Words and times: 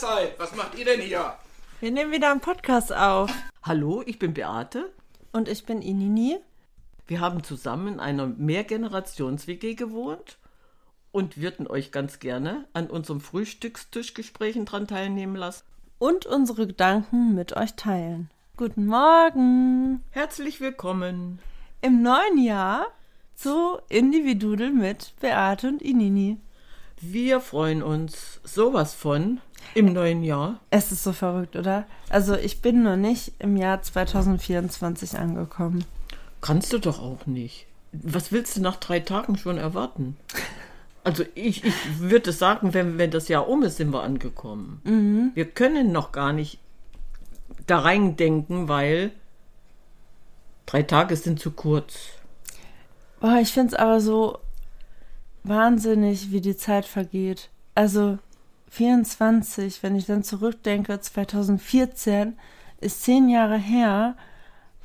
Mahlzeit. 0.00 0.38
Was 0.38 0.54
macht 0.54 0.78
ihr 0.78 0.84
denn 0.84 1.00
hier? 1.00 1.34
Wir 1.80 1.90
nehmen 1.90 2.12
wieder 2.12 2.30
einen 2.30 2.40
Podcast 2.40 2.92
auf. 2.92 3.32
Hallo, 3.62 4.02
ich 4.06 4.18
bin 4.18 4.32
Beate. 4.32 4.92
Und 5.32 5.48
ich 5.48 5.66
bin 5.66 5.82
Inini. 5.82 6.38
Wir 7.06 7.20
haben 7.20 7.42
zusammen 7.42 7.94
in 7.94 8.00
einer 8.00 8.26
Mehrgenerations-WG 8.26 9.74
gewohnt 9.74 10.38
und 11.10 11.40
würden 11.40 11.66
euch 11.66 11.90
ganz 11.90 12.20
gerne 12.20 12.66
an 12.74 12.88
unserem 12.88 13.20
Frühstückstischgesprächen 13.20 14.66
dran 14.66 14.86
teilnehmen 14.86 15.36
lassen. 15.36 15.64
Und 15.98 16.26
unsere 16.26 16.66
Gedanken 16.66 17.34
mit 17.34 17.56
euch 17.56 17.74
teilen. 17.74 18.30
Guten 18.56 18.86
Morgen. 18.86 20.04
Herzlich 20.10 20.60
willkommen. 20.60 21.40
Im 21.80 22.02
neuen 22.02 22.38
Jahr 22.38 22.86
zu 23.34 23.78
Individudel 23.88 24.70
mit 24.70 25.14
Beate 25.20 25.68
und 25.68 25.82
Inini. 25.82 26.38
Wir 27.00 27.40
freuen 27.40 27.82
uns 27.82 28.40
sowas 28.42 28.94
von 28.94 29.40
im 29.74 29.92
neuen 29.92 30.24
Jahr. 30.24 30.60
Es 30.70 30.90
ist 30.90 31.04
so 31.04 31.12
verrückt, 31.12 31.54
oder? 31.54 31.86
Also 32.08 32.34
ich 32.34 32.60
bin 32.60 32.82
noch 32.82 32.96
nicht 32.96 33.32
im 33.38 33.56
Jahr 33.56 33.82
2024 33.82 35.18
angekommen. 35.18 35.84
Kannst 36.40 36.72
du 36.72 36.78
doch 36.78 37.00
auch 37.00 37.26
nicht. 37.26 37.66
Was 37.92 38.32
willst 38.32 38.56
du 38.56 38.60
nach 38.60 38.76
drei 38.76 39.00
Tagen 39.00 39.36
schon 39.36 39.58
erwarten? 39.58 40.16
Also 41.04 41.24
ich, 41.34 41.64
ich 41.64 41.74
würde 42.00 42.32
sagen, 42.32 42.74
wenn, 42.74 42.98
wenn 42.98 43.10
das 43.10 43.28
Jahr 43.28 43.48
um 43.48 43.62
ist, 43.62 43.76
sind 43.76 43.92
wir 43.92 44.02
angekommen. 44.02 44.80
Mhm. 44.84 45.30
Wir 45.34 45.46
können 45.46 45.92
noch 45.92 46.12
gar 46.12 46.32
nicht 46.32 46.58
da 47.66 47.78
reindenken, 47.78 48.68
weil 48.68 49.12
drei 50.66 50.82
Tage 50.82 51.16
sind 51.16 51.40
zu 51.40 51.52
kurz. 51.52 51.94
Boah, 53.20 53.38
ich 53.40 53.52
finde 53.52 53.68
es 53.68 53.74
aber 53.74 54.00
so 54.00 54.38
wahnsinnig, 55.48 56.30
wie 56.30 56.40
die 56.40 56.56
Zeit 56.56 56.84
vergeht. 56.84 57.50
Also 57.74 58.18
24, 58.70 59.82
wenn 59.82 59.96
ich 59.96 60.06
dann 60.06 60.22
zurückdenke, 60.22 61.00
2014 61.00 62.36
ist 62.80 63.02
zehn 63.02 63.28
Jahre 63.28 63.56
her, 63.56 64.16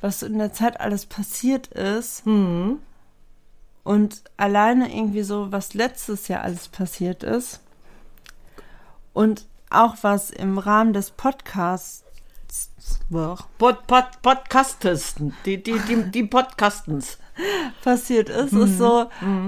was 0.00 0.22
in 0.22 0.38
der 0.38 0.52
Zeit 0.52 0.80
alles 0.80 1.06
passiert 1.06 1.68
ist. 1.68 2.24
Hm. 2.24 2.78
Und 3.82 4.22
alleine 4.36 4.94
irgendwie 4.94 5.22
so, 5.22 5.52
was 5.52 5.74
letztes 5.74 6.28
Jahr 6.28 6.42
alles 6.42 6.68
passiert 6.68 7.22
ist. 7.22 7.60
Und 9.12 9.46
auch 9.70 9.96
was 10.02 10.30
im 10.30 10.58
Rahmen 10.58 10.92
des 10.92 11.10
Podcasts. 11.10 12.03
Pod, 13.58 13.86
Pod, 13.86 14.04
Podcastesten, 14.22 15.34
die, 15.44 15.62
die, 15.62 15.78
die, 15.80 16.10
die 16.10 16.24
Podcastens. 16.24 17.18
passiert 17.82 18.28
ist, 18.28 18.52
ist 18.52 18.78
so, 18.78 19.06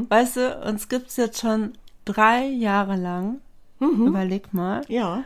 weißt 0.08 0.36
du, 0.36 0.60
uns 0.66 0.88
gibt 0.88 1.08
es 1.08 1.16
jetzt 1.16 1.40
schon 1.40 1.72
drei 2.04 2.46
Jahre 2.46 2.96
lang. 2.96 3.40
Überleg 4.06 4.52
mal. 4.52 4.82
Ja. 4.88 5.24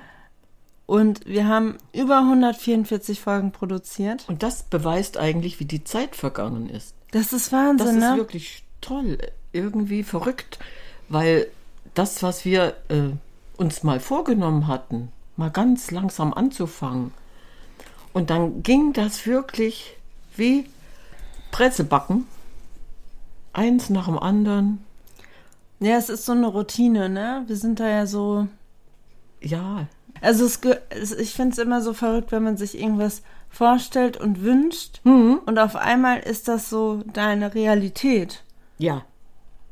Und 0.86 1.24
wir 1.24 1.46
haben 1.46 1.78
über 1.92 2.18
144 2.18 3.20
Folgen 3.20 3.52
produziert. 3.52 4.24
Und 4.28 4.42
das 4.42 4.64
beweist 4.64 5.18
eigentlich, 5.18 5.60
wie 5.60 5.64
die 5.64 5.84
Zeit 5.84 6.16
vergangen 6.16 6.68
ist. 6.68 6.94
Das 7.12 7.32
ist 7.32 7.46
Das 7.46 7.52
Wahnsinn, 7.52 7.98
ist 7.98 8.10
ne? 8.10 8.16
wirklich 8.16 8.64
toll, 8.80 9.18
irgendwie 9.52 10.02
verrückt, 10.02 10.58
weil 11.08 11.46
das, 11.94 12.22
was 12.22 12.44
wir 12.44 12.74
äh, 12.88 13.10
uns 13.56 13.82
mal 13.82 14.00
vorgenommen 14.00 14.66
hatten, 14.66 15.12
mal 15.36 15.50
ganz 15.50 15.90
langsam 15.90 16.34
anzufangen, 16.34 17.12
und 18.12 18.30
dann 18.30 18.62
ging 18.62 18.92
das 18.92 19.26
wirklich 19.26 19.96
wie 20.36 20.66
Pressebacken, 21.50 22.26
eins 23.52 23.90
nach 23.90 24.06
dem 24.06 24.18
anderen. 24.18 24.84
Ja, 25.80 25.96
es 25.96 26.08
ist 26.08 26.26
so 26.26 26.32
eine 26.32 26.46
Routine, 26.46 27.08
ne? 27.08 27.44
Wir 27.46 27.56
sind 27.56 27.80
da 27.80 27.88
ja 27.88 28.06
so. 28.06 28.46
Ja, 29.40 29.86
Also 30.20 30.44
es, 30.44 30.60
ich 31.12 31.32
finde 31.32 31.52
es 31.52 31.58
immer 31.58 31.80
so 31.80 31.94
verrückt, 31.94 32.30
wenn 32.32 32.42
man 32.42 32.56
sich 32.58 32.78
irgendwas 32.78 33.22
vorstellt 33.48 34.16
und 34.18 34.42
wünscht 34.42 35.00
Mhm. 35.04 35.40
und 35.46 35.58
auf 35.58 35.74
einmal 35.76 36.20
ist 36.20 36.46
das 36.48 36.68
so 36.70 37.02
deine 37.12 37.54
Realität. 37.54 38.42
ja, 38.78 39.04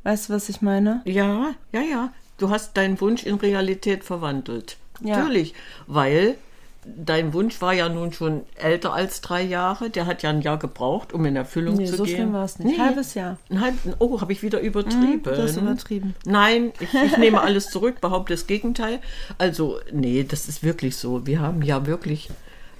Weißt 0.04 0.28
du, 0.28 0.32
was 0.32 0.48
ich 0.48 0.62
meine? 0.62 1.02
ja, 1.04 1.50
ja, 1.72 1.80
ja. 1.82 2.12
Du 2.38 2.48
hast 2.50 2.76
deinen 2.76 2.98
Wunsch 3.00 3.24
in 3.24 3.34
Realität 3.34 4.04
verwandelt. 4.04 4.78
Ja. 5.02 5.18
Natürlich, 5.18 5.54
weil 5.86 6.36
dein 6.84 7.32
Wunsch 7.32 7.60
war 7.60 7.72
ja 7.72 7.88
nun 7.88 8.12
schon 8.12 8.42
älter 8.54 8.92
als 8.92 9.20
drei 9.20 9.42
Jahre. 9.42 9.90
Der 9.90 10.06
hat 10.06 10.22
ja 10.22 10.30
ein 10.30 10.40
Jahr 10.40 10.58
gebraucht, 10.58 11.12
um 11.12 11.24
in 11.24 11.36
Erfüllung 11.36 11.76
Nee, 11.76 11.86
zu 11.86 11.96
so 11.96 12.04
gehen. 12.04 12.14
schlimm 12.16 12.32
war 12.32 12.44
es 12.44 12.58
nicht. 12.58 12.76
Nee. 12.76 12.82
Halbes 12.82 13.14
Jahr. 13.14 13.36
Ein 13.50 13.60
halb, 13.60 13.74
oh, 13.98 14.20
habe 14.20 14.32
ich 14.32 14.42
wieder 14.42 14.60
übertrieben. 14.60 15.22
du 15.22 15.36
hast 15.42 15.56
übertrieben. 15.56 16.14
Nein, 16.24 16.72
ich, 16.80 16.94
ich 16.94 17.16
nehme 17.18 17.40
alles 17.40 17.68
zurück, 17.70 18.00
behaupte 18.00 18.32
das 18.34 18.46
Gegenteil. 18.46 19.00
Also, 19.38 19.78
nee, 19.92 20.24
das 20.24 20.48
ist 20.48 20.62
wirklich 20.62 20.96
so. 20.96 21.26
Wir 21.26 21.40
haben 21.40 21.62
ja 21.62 21.86
wirklich 21.86 22.30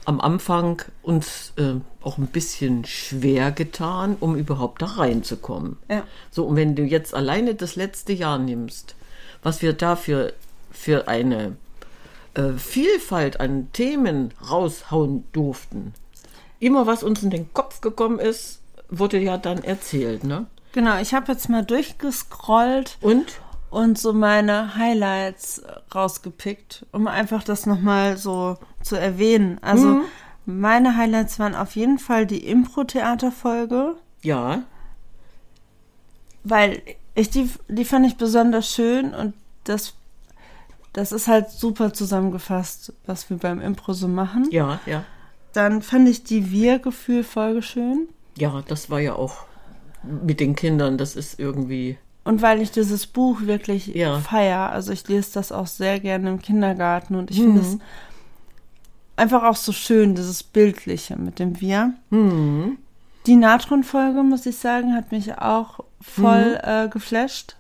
am 0.05 0.21
Anfang 0.23 0.81
uns 1.03 1.53
äh, 1.59 1.75
auch 2.03 2.17
ein 2.17 2.29
bisschen 2.29 2.87
schwer 2.87 3.53
getan, 3.53 4.17
um 4.21 4.37
überhaupt 4.37 4.81
da 4.81 4.87
reinzukommen. 4.87 5.77
Ja. 5.91 6.03
So, 6.31 6.47
und 6.47 6.57
wenn 6.57 6.75
du 6.75 6.83
jetzt 6.83 7.15
alleine 7.15 7.55
das 7.55 7.77
letzte 7.77 8.15
Jahr 8.15 8.39
nimmst, 8.39 8.95
was 9.43 9.61
wir 9.61 9.75
dafür 9.75 10.33
für 10.71 11.09
eine 11.09 11.57
äh, 12.39 12.53
Vielfalt 12.59 13.41
an 13.41 13.69
Themen 13.73 14.33
raushauen 14.51 15.25
durften, 15.33 15.93
immer 16.61 16.87
was 16.87 17.03
uns 17.03 17.23
in 17.23 17.31
den 17.31 17.53
Kopf 17.53 17.81
gekommen 17.81 18.19
ist, 18.19 18.61
wurde 18.89 19.19
ja 19.19 19.37
dann 19.37 19.63
erzählt, 19.65 20.25
ne? 20.25 20.47
Genau, 20.73 20.99
ich 21.01 21.15
habe 21.15 21.33
jetzt 21.33 21.49
mal 21.49 21.65
durchgescrollt 21.65 22.99
Und? 23.01 23.41
und 23.71 23.99
so 23.99 24.13
meine 24.13 24.75
Highlights 24.77 25.63
rausgepickt, 25.95 26.87
um 26.93 27.07
einfach 27.07 27.43
das 27.43 27.67
nochmal 27.67 28.17
so 28.17 28.57
zu 28.83 28.97
erwähnen. 28.97 29.59
Also 29.63 29.87
Mhm. 29.89 30.05
meine 30.47 30.97
Highlights 30.97 31.39
waren 31.39 31.55
auf 31.55 31.75
jeden 31.77 31.99
Fall 31.99 32.27
die 32.27 32.47
Impro-Theater-Folge, 32.47 33.97
Ja, 34.23 34.63
weil 36.45 36.83
ich 37.15 37.31
die, 37.31 37.51
die 37.69 37.85
fand 37.85 38.07
ich 38.07 38.17
besonders 38.17 38.71
schön 38.73 39.15
und 39.15 39.35
das, 39.65 39.95
das 40.99 41.13
ist 41.13 41.29
halt 41.29 41.51
super 41.51 41.93
zusammengefasst, 41.93 42.93
was 43.07 43.31
wir 43.31 43.37
beim 43.37 43.61
Impro 43.61 43.93
so 43.93 44.09
machen. 44.09 44.49
ja, 44.51 44.81
ja. 44.87 45.05
Dann 45.53 45.81
fand 45.81 46.09
ich 46.09 46.25
die 46.25 46.51
Wir-Gefühl-Folge 46.51 47.63
schön. 47.63 48.09
Ja, 48.37 48.63
das 48.69 48.91
war 48.91 49.01
ja 49.01 49.15
auch 49.15 49.45
mit 50.03 50.41
den 50.41 50.55
Kindern, 50.57 50.99
das 50.99 51.17
ist 51.17 51.39
irgendwie. 51.41 51.97
Und 52.25 52.43
weil 52.43 52.61
ich 52.61 52.71
dieses 52.71 53.07
Buch 53.07 53.41
wirklich 53.43 53.87
Ja. 53.87 54.19
feier, 54.21 54.71
also 54.71 54.93
ich 54.93 55.09
lese 55.09 55.31
das 55.35 55.51
auch 55.53 55.67
sehr 55.67 56.01
gerne 56.01 56.29
im 56.31 56.41
Kindergarten 56.43 57.15
und 57.15 57.31
ich 57.31 57.39
finde 57.39 57.61
es 57.63 57.79
einfach 59.17 59.43
auch 59.45 59.57
so 59.57 59.73
schön, 59.73 60.15
dieses 60.15 60.43
Bildliche 60.43 61.17
mit 61.17 61.39
dem 61.39 61.61
Wir. 61.61 61.95
Die 63.27 63.37
Natron-Folge, 63.37 64.23
muss 64.23 64.47
ich 64.47 64.57
sagen, 64.59 64.95
hat 64.95 65.13
mich 65.13 65.39
auch 65.39 65.81
voll 66.01 66.59
äh, 66.63 66.89
geflasht. 66.89 67.57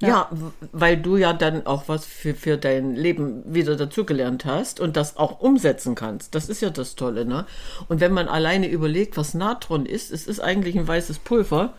Ja. 0.00 0.28
w- 0.30 0.50
weil 0.72 0.96
du 0.96 1.16
ja 1.16 1.32
dann 1.32 1.66
auch 1.66 1.84
was 1.88 2.04
für, 2.04 2.34
für 2.34 2.56
dein 2.58 2.94
Leben 2.94 3.42
wieder 3.46 3.76
dazugelernt 3.76 4.44
hast 4.44 4.80
und 4.80 4.96
das 4.96 5.16
auch 5.16 5.40
umsetzen 5.40 5.94
kannst. 5.94 6.34
Das 6.34 6.48
ist 6.48 6.60
ja 6.60 6.70
das 6.70 6.94
Tolle, 6.94 7.24
ne? 7.24 7.46
Und 7.88 8.00
wenn 8.00 8.12
man 8.12 8.28
alleine 8.28 8.68
überlegt, 8.68 9.16
was 9.16 9.34
Natron 9.34 9.86
ist, 9.86 10.10
es 10.10 10.26
ist 10.26 10.40
eigentlich 10.40 10.76
ein 10.76 10.86
weißes 10.86 11.20
Pulver, 11.20 11.74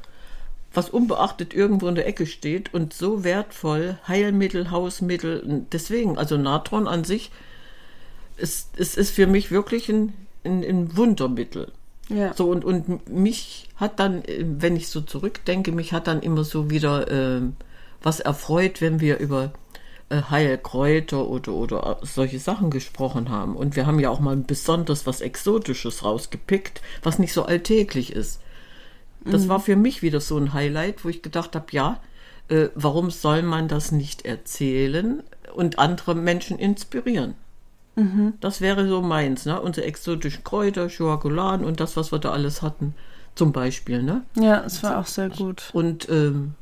was 0.74 0.90
unbeachtet 0.90 1.54
irgendwo 1.54 1.88
in 1.88 1.96
der 1.96 2.08
Ecke 2.08 2.26
steht 2.26 2.74
und 2.74 2.94
so 2.94 3.24
wertvoll, 3.24 3.98
Heilmittel, 4.08 4.72
Hausmittel, 4.72 5.66
deswegen, 5.72 6.18
also 6.18 6.38
Natron 6.38 6.88
an 6.88 7.04
sich, 7.04 7.32
es, 8.38 8.70
es 8.76 8.98
ist 8.98 9.12
für 9.12 9.28
mich 9.28 9.52
wirklich 9.52 9.88
ein, 9.90 10.14
ein, 10.44 10.64
ein 10.64 10.98
Wundermittel. 10.98 11.72
Ja. 12.10 12.34
So, 12.34 12.50
und, 12.50 12.64
und 12.66 13.10
mich 13.10 13.70
hat 13.78 14.00
dann, 14.00 14.24
äh, 14.26 14.44
wenn 14.46 14.76
ich 14.76 14.90
so 14.90 15.02
zurückdenke, 15.02 15.72
mich 15.72 15.94
hat 15.94 16.08
dann 16.08 16.22
immer 16.22 16.44
so 16.44 16.70
wieder 16.70 17.10
äh, 17.10 17.42
was 18.06 18.20
erfreut, 18.20 18.80
wenn 18.82 19.02
wir 19.02 19.18
über 19.18 19.52
äh, 20.10 20.22
Heilkräuter 20.30 21.28
oder, 21.28 21.54
oder 21.54 21.98
solche 22.04 22.40
Sachen 22.40 22.70
gesprochen 22.70 23.30
haben. 23.30 23.56
Und 23.56 23.76
wir 23.76 23.88
haben 23.88 24.00
ja 24.00 24.12
auch 24.12 24.20
mal 24.20 24.38
besonders 24.38 25.08
was 25.08 25.22
Exotisches 25.22 26.04
rausgepickt, 26.04 26.82
was 27.02 27.20
nicht 27.20 27.34
so 27.34 27.44
alltäglich 27.44 28.14
ist. 28.14 28.40
Das 29.28 29.48
war 29.50 29.60
für 29.60 29.76
mich 29.76 30.04
wieder 30.04 30.22
so 30.22 30.38
ein 30.38 30.54
Highlight, 30.54 31.04
wo 31.04 31.10
ich 31.10 31.24
gedacht 31.24 31.56
habe, 31.56 31.66
ja, 31.72 32.00
äh, 32.48 32.68
warum 32.76 33.10
soll 33.10 33.42
man 33.42 33.68
das 33.68 33.92
nicht 33.92 34.24
erzählen 34.24 35.24
und 35.56 35.80
andere 35.80 36.14
Menschen 36.14 36.60
inspirieren? 36.60 37.34
Das 38.40 38.62
wäre 38.62 38.88
so 38.88 39.02
meins, 39.02 39.46
ne? 39.46 39.60
Unsere 39.60 39.88
exotischen 39.88 40.44
Kräuter, 40.44 40.90
Choagulan 40.96 41.66
und 41.66 41.80
das, 41.80 41.98
was 41.98 42.12
wir 42.12 42.20
da 42.20 42.32
alles 42.32 42.62
hatten, 42.62 42.94
zum 43.34 43.52
Beispiel, 43.52 44.04
ne? 44.04 44.24
Ja, 44.36 44.64
es 44.64 44.84
war 44.84 45.00
auch 45.00 45.08
sehr 45.08 45.30
gut. 45.30 45.72
Und 45.74 46.08
ähm, 46.10 46.54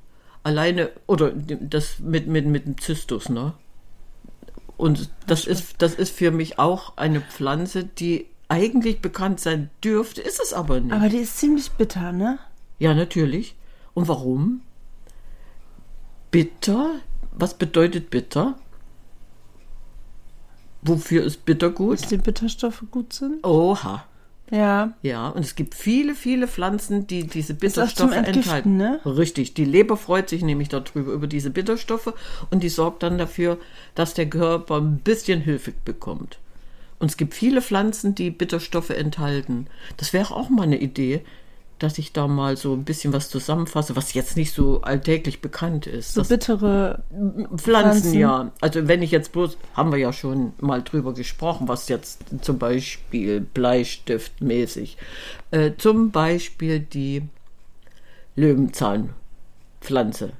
alleine, 0.43 0.91
oder 1.07 1.31
das 1.31 1.99
mit, 1.99 2.27
mit, 2.27 2.45
mit 2.45 2.65
dem 2.65 2.77
Zystus, 2.77 3.29
ne? 3.29 3.53
Und 4.77 5.09
das 5.27 5.45
ist, 5.45 5.81
das 5.81 5.95
ist 5.95 6.15
für 6.15 6.31
mich 6.31 6.59
auch 6.59 6.97
eine 6.97 7.21
Pflanze, 7.21 7.85
die 7.85 8.27
eigentlich 8.49 9.01
bekannt 9.01 9.39
sein 9.39 9.69
dürfte, 9.83 10.21
ist 10.21 10.41
es 10.41 10.53
aber 10.53 10.79
nicht. 10.79 10.93
Aber 10.93 11.09
die 11.09 11.17
ist 11.17 11.37
ziemlich 11.37 11.71
bitter, 11.71 12.11
ne? 12.11 12.39
Ja, 12.79 12.93
natürlich. 12.93 13.55
Und 13.93 14.07
warum? 14.07 14.61
Bitter? 16.31 16.95
Was 17.31 17.53
bedeutet 17.53 18.09
bitter? 18.09 18.55
Wofür 20.81 21.23
ist 21.23 21.45
bitter 21.45 21.69
gut? 21.69 22.01
Dass 22.01 22.09
die 22.09 22.17
Bitterstoffe 22.17 22.83
gut 22.91 23.13
sind. 23.13 23.45
Oha. 23.45 24.05
Ja. 24.53 24.93
Ja, 25.01 25.29
und 25.29 25.43
es 25.43 25.55
gibt 25.55 25.73
viele, 25.73 26.13
viele 26.13 26.47
Pflanzen, 26.47 27.07
die 27.07 27.25
diese 27.25 27.55
Bitterstoffe 27.55 28.15
enthalten. 28.15 28.77
ne? 28.77 28.99
Richtig. 29.03 29.55
Die 29.55 29.65
Leber 29.65 29.97
freut 29.97 30.29
sich 30.29 30.43
nämlich 30.43 30.69
darüber, 30.69 31.11
über 31.11 31.25
diese 31.25 31.49
Bitterstoffe 31.49 32.13
und 32.51 32.61
die 32.61 32.69
sorgt 32.69 33.01
dann 33.01 33.17
dafür, 33.17 33.57
dass 33.95 34.13
der 34.13 34.29
Körper 34.29 34.79
ein 34.79 34.99
bisschen 34.99 35.41
Hilfe 35.41 35.73
bekommt. 35.83 36.37
Und 36.99 37.09
es 37.09 37.17
gibt 37.17 37.33
viele 37.33 37.63
Pflanzen, 37.63 38.13
die 38.13 38.29
Bitterstoffe 38.29 38.91
enthalten. 38.91 39.65
Das 39.97 40.13
wäre 40.13 40.35
auch 40.35 40.49
mal 40.49 40.63
eine 40.63 40.79
Idee, 40.79 41.21
dass 41.83 41.97
ich 41.97 42.13
da 42.13 42.27
mal 42.27 42.55
so 42.57 42.73
ein 42.73 42.83
bisschen 42.85 43.13
was 43.13 43.29
zusammenfasse, 43.29 43.95
was 43.95 44.13
jetzt 44.13 44.37
nicht 44.37 44.53
so 44.53 44.81
alltäglich 44.81 45.41
bekannt 45.41 45.85
ist. 45.85 46.13
So 46.13 46.21
Das- 46.21 46.29
bittere 46.29 47.03
Pflanzen, 47.11 47.57
Pflanzen. 47.57 48.13
ja. 48.19 48.51
Also 48.61 48.87
wenn 48.87 49.01
ich 49.01 49.11
jetzt 49.11 49.31
bloß, 49.33 49.57
haben 49.75 49.91
wir 49.91 49.99
ja 49.99 50.13
schon 50.13 50.53
mal 50.61 50.81
drüber 50.81 51.13
gesprochen, 51.13 51.67
was 51.67 51.89
jetzt 51.89 52.23
zum 52.41 52.57
Beispiel 52.57 53.41
Bleistiftmäßig, 53.41 54.97
äh, 55.51 55.71
zum 55.77 56.11
Beispiel 56.11 56.79
die 56.79 57.23
Löwenzahnpflanze, 58.35 60.31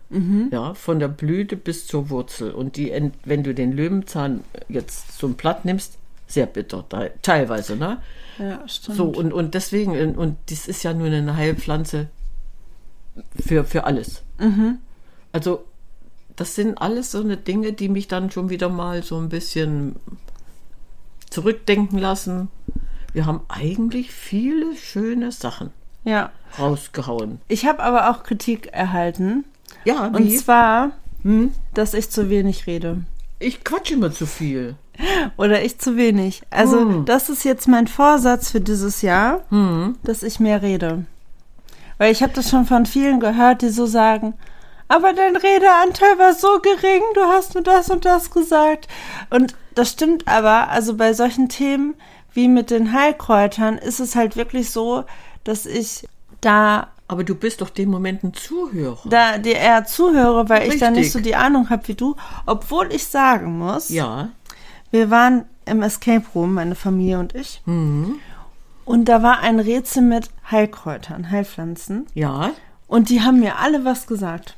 ja, 0.51 0.74
von 0.74 1.00
der 1.00 1.07
Blüte 1.10 1.56
bis 1.57 1.88
zur 1.88 2.10
Wurzel. 2.10 2.51
Und 2.51 2.78
die, 2.78 2.92
wenn 3.25 3.44
du 3.44 3.54
den 3.54 3.72
Löwenzahn 3.74 4.44
jetzt 4.69 5.18
zum 5.18 5.34
Blatt 5.36 5.66
nimmst, 5.66 5.98
sehr 6.33 6.45
bitter, 6.47 6.85
teilweise, 7.21 7.75
ne? 7.75 8.01
Ja, 8.39 8.68
stimmt. 8.68 8.97
So, 8.97 9.06
und, 9.06 9.31
und 9.31 9.53
deswegen, 9.53 9.91
und, 9.91 10.18
und 10.18 10.38
das 10.50 10.68
ist 10.68 10.83
ja 10.83 10.94
nur 10.94 11.07
eine 11.07 11.35
Heilpflanze 11.35 12.07
für, 13.45 13.63
für 13.63 13.83
alles. 13.83 14.24
Also, 15.31 15.65
das 16.35 16.56
sind 16.56 16.80
alles 16.80 17.12
so 17.12 17.19
eine 17.21 17.38
Dinge, 17.38 17.74
die 17.74 17.89
mich 17.89 18.07
dann 18.07 18.31
schon 18.31 18.50
wieder 18.50 18.69
mal 18.69 19.03
so 19.03 19.18
ein 19.19 19.30
bisschen 19.30 19.95
zurückdenken 21.30 22.00
lassen. 22.00 22.50
Wir 23.13 23.25
haben 23.27 23.41
eigentlich 23.47 24.12
viele 24.12 24.75
schöne 24.75 25.31
Sachen 25.31 25.69
ja. 26.03 26.31
rausgehauen. 26.57 27.39
Ich 27.47 27.65
habe 27.65 27.83
aber 27.83 28.09
auch 28.09 28.24
Kritik 28.24 28.68
erhalten. 28.74 29.45
Ja, 29.86 30.07
Und 30.07 30.25
wie? 30.25 30.36
zwar, 30.38 30.91
Hm? 31.21 31.51
dass 31.74 31.94
ich 31.94 32.09
zu 32.09 32.29
wenig 32.29 32.65
rede. 32.68 33.03
Ich 33.39 33.63
quatsche 33.63 33.94
immer 33.94 34.12
zu 34.12 34.25
viel. 34.25 34.75
Oder 35.38 35.63
ich 35.63 35.80
zu 35.80 35.95
wenig. 35.98 36.42
Also, 36.50 36.80
Hm. 36.80 37.06
das 37.06 37.30
ist 37.30 37.44
jetzt 37.44 37.68
mein 37.68 37.88
Vorsatz 37.88 38.51
für 38.51 38.62
dieses 38.62 39.01
Jahr, 39.01 39.42
dass 40.04 40.24
ich 40.24 40.40
mehr 40.40 40.62
rede. 40.62 41.06
Weil 41.98 42.12
ich 42.12 42.22
habe 42.24 42.34
das 42.34 42.50
schon 42.50 42.66
von 42.66 42.86
vielen 42.86 43.19
gehört, 43.19 43.62
die 43.62 43.69
so 43.69 43.86
sagen, 43.86 44.34
aber 44.88 45.13
dein 45.13 45.36
Redeanteil 45.36 46.18
war 46.19 46.34
so 46.34 46.60
gering, 46.62 47.01
du 47.16 47.22
hast 47.24 47.54
nur 47.56 47.63
das 47.63 47.90
und 47.90 48.06
das 48.06 48.30
gesagt. 48.31 48.88
Und 49.30 49.56
das 49.75 49.92
stimmt 49.92 50.28
aber, 50.28 50.69
also 50.69 50.96
bei 50.96 51.13
solchen 51.13 51.50
Themen 51.50 51.96
wie 52.34 52.48
mit 52.48 52.69
den 52.72 52.94
Heilkräutern 52.94 53.78
ist 53.78 54.00
es 54.00 54.16
halt 54.16 54.36
wirklich 54.36 54.72
so, 54.72 55.04
dass 55.44 55.66
ich 55.66 56.07
da 56.42 56.88
Aber 57.07 57.24
du 57.24 57.36
bist 57.36 57.62
doch 57.62 57.69
dem 57.69 57.89
Moment 57.89 58.24
ein 58.24 58.34
Zuhörer. 58.34 58.98
da 59.06 59.38
dir 59.38 59.56
eher 59.56 59.86
zuhöre, 59.86 60.50
weil 60.50 60.68
ich 60.74 60.80
da 60.80 60.89
nicht 60.89 61.00
Richtig. 61.06 61.13
so 61.13 61.19
die 61.19 61.36
Ahnung 61.36 61.69
habe 61.69 61.88
wie 61.88 61.94
du, 61.96 62.16
obwohl 62.46 62.92
ich 62.92 63.06
sagen 63.07 63.57
muss, 63.60 63.89
Ja. 63.89 64.30
Wir 64.94 65.10
waren 65.10 65.45
im 65.66 65.81
Escape 65.81 66.24
Room, 66.36 66.54
meine 66.54 66.75
Familie 66.75 67.18
und 67.18 67.34
ich. 67.34 67.63
Mhm. 67.66 68.19
Und 68.86 69.06
da 69.06 69.24
war 69.24 69.40
ein 69.40 69.60
Rätsel 69.60 70.04
mit 70.04 70.30
Heilkräutern, 70.51 71.31
Heilpflanzen. 71.31 72.06
Ja. 72.13 72.51
Und 72.86 73.10
die 73.10 73.22
haben 73.22 73.40
mir 73.40 73.57
alle 73.57 73.86
was 73.86 74.06
gesagt. 74.06 74.56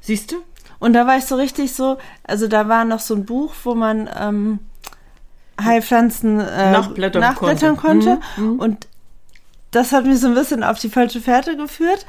Siehst 0.00 0.32
du? 0.32 0.36
Und 0.80 0.92
da 0.92 1.06
war 1.06 1.16
ich 1.16 1.24
so 1.24 1.34
richtig 1.36 1.72
so, 1.72 1.96
also 2.24 2.46
da 2.46 2.68
war 2.68 2.84
noch 2.84 3.00
so 3.00 3.14
ein 3.14 3.24
Buch, 3.24 3.54
wo 3.64 3.74
man 3.74 4.10
ähm, 4.18 4.58
Heilpflanzen 5.58 6.40
äh, 6.40 6.72
Nachblättern 6.72 7.22
nachblättern 7.22 7.76
konnte. 7.78 8.18
konnte. 8.36 8.62
Und 8.62 8.86
das 9.70 9.92
hat 9.92 10.04
mich 10.04 10.20
so 10.20 10.26
ein 10.26 10.34
bisschen 10.34 10.62
auf 10.62 10.78
die 10.78 10.90
falsche 10.90 11.22
Fährte 11.22 11.56
geführt. 11.56 12.04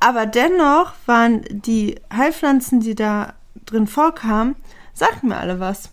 Aber 0.00 0.24
dennoch 0.24 0.92
waren 1.04 1.44
die 1.50 2.00
Heilpflanzen, 2.10 2.80
die 2.80 2.94
da 2.94 3.34
drin 3.66 3.86
vorkamen, 3.86 4.56
sagten 4.94 5.28
mir 5.28 5.36
alle 5.36 5.60
was. 5.60 5.90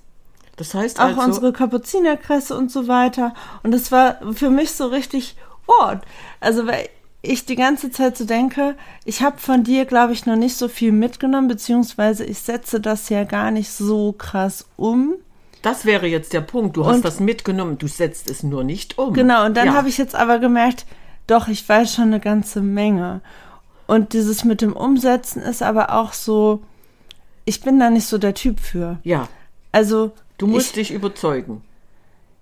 Das 0.55 0.73
heißt 0.73 0.99
Auch 0.99 1.05
also, 1.05 1.21
unsere 1.21 1.51
Kapuzinerkresse 1.53 2.55
und 2.55 2.71
so 2.71 2.87
weiter. 2.87 3.33
Und 3.63 3.71
das 3.71 3.91
war 3.91 4.17
für 4.33 4.49
mich 4.49 4.71
so 4.71 4.87
richtig, 4.87 5.35
oh, 5.67 5.93
also 6.39 6.67
weil 6.67 6.89
ich 7.23 7.45
die 7.45 7.55
ganze 7.55 7.89
Zeit 7.89 8.17
so 8.17 8.25
denke, 8.25 8.75
ich 9.05 9.21
habe 9.21 9.37
von 9.39 9.63
dir, 9.63 9.85
glaube 9.85 10.13
ich, 10.13 10.25
noch 10.25 10.35
nicht 10.35 10.55
so 10.57 10.67
viel 10.67 10.91
mitgenommen, 10.91 11.47
beziehungsweise 11.47 12.25
ich 12.25 12.39
setze 12.39 12.79
das 12.81 13.09
ja 13.09 13.23
gar 13.23 13.49
nicht 13.49 13.71
so 13.71 14.11
krass 14.11 14.65
um. 14.75 15.13
das 15.61 15.85
wäre 15.85 16.05
jetzt 16.07 16.33
der 16.33 16.41
Punkt. 16.41 16.75
Du 16.75 16.85
hast 16.85 16.97
Und- 16.97 17.03
was 17.05 17.19
mitgenommen, 17.21 17.77
du 17.77 17.87
setzt 17.87 18.29
es 18.29 18.43
nur 18.43 18.63
nicht 18.65 18.97
um. 18.97 19.13
Genau, 19.13 19.45
und 19.45 19.55
dann 19.55 19.67
ja. 19.67 19.73
habe 19.73 19.87
ich 19.87 19.97
jetzt 19.97 20.13
aber 20.15 20.39
gemerkt, 20.39 20.85
doch, 21.25 21.47
ich 21.47 21.67
weiß 21.67 21.95
schon 21.95 22.05
eine 22.07 22.19
ganze 22.19 22.59
Menge. 22.61 23.21
Und 23.87 24.11
dieses 24.11 24.43
mit 24.43 24.61
dem 24.61 24.73
Umsetzen 24.73 25.41
ist 25.41 25.63
aber 25.63 25.93
auch 25.93 26.11
so, 26.11 26.61
ich 27.45 27.61
bin 27.61 27.79
da 27.79 27.89
nicht 27.89 28.07
so 28.07 28.17
der 28.17 28.33
Typ 28.33 28.59
für. 28.59 28.99
Ja, 29.03 29.29
Also, 29.71 30.11
du 30.37 30.47
musst 30.47 30.69
ich, 30.77 30.87
dich 30.89 30.91
überzeugen. 30.93 31.61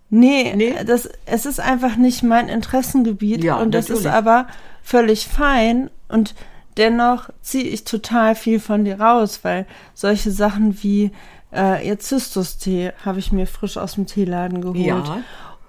Nee, 0.10 0.54
Nee? 0.56 0.76
Das, 0.86 1.10
es 1.26 1.46
ist 1.46 1.60
einfach 1.60 1.96
nicht 1.96 2.22
mein 2.24 2.50
Interessengebiet 2.50 3.44
Ja, 3.44 3.56
und 3.58 3.74
das 3.74 3.90
ist 3.90 4.06
aber 4.06 4.48
völlig 4.84 5.26
fein 5.28 5.90
und 6.10 6.36
dennoch 6.78 7.30
ziehe 7.42 7.64
ich 7.64 7.84
total 7.86 8.36
viel 8.36 8.60
von 8.60 8.84
dir 8.84 9.00
raus, 9.00 9.40
weil 9.44 9.66
solche 9.94 10.32
Sachen 10.32 10.84
wie 10.84 11.12
äh, 11.54 11.86
jetzt 11.88 12.08
Zystus-Tee 12.10 12.92
habe 13.06 13.20
ich 13.20 13.32
mir 13.32 13.48
frisch 13.48 13.78
aus 13.78 13.96
dem 13.96 14.06
Teeladen 14.06 14.62
geholt. 14.62 14.78
Ja. 14.86 15.22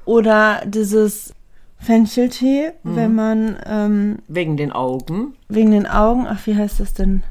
Oder 0.04 0.62
dieses 0.64 1.34
Fencheltee, 1.78 2.72
Mhm. 2.82 2.96
wenn 2.96 3.14
man 3.14 3.56
ähm, 3.66 4.18
Wegen 4.28 4.56
den 4.56 4.72
Augen. 4.72 5.34
wegen 5.48 5.70
den 5.72 5.86
Augen, 5.86 6.26
ach, 6.28 6.46
wie 6.46 6.56
heißt 6.56 6.80
das 6.80 6.94
denn? 6.94 7.22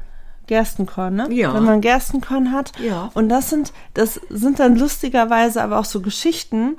Gerstenkorn, 0.46 1.14
ne? 1.14 1.28
Ja. 1.32 1.54
Wenn 1.54 1.64
man 1.64 1.80
Gerstenkorn 1.80 2.52
hat. 2.52 2.72
Ja. 2.78 3.10
Und 3.14 3.28
das 3.28 3.50
sind, 3.50 3.72
das 3.94 4.20
sind 4.28 4.58
dann 4.60 4.76
lustigerweise 4.76 5.62
aber 5.62 5.78
auch 5.78 5.84
so 5.84 6.00
Geschichten, 6.00 6.76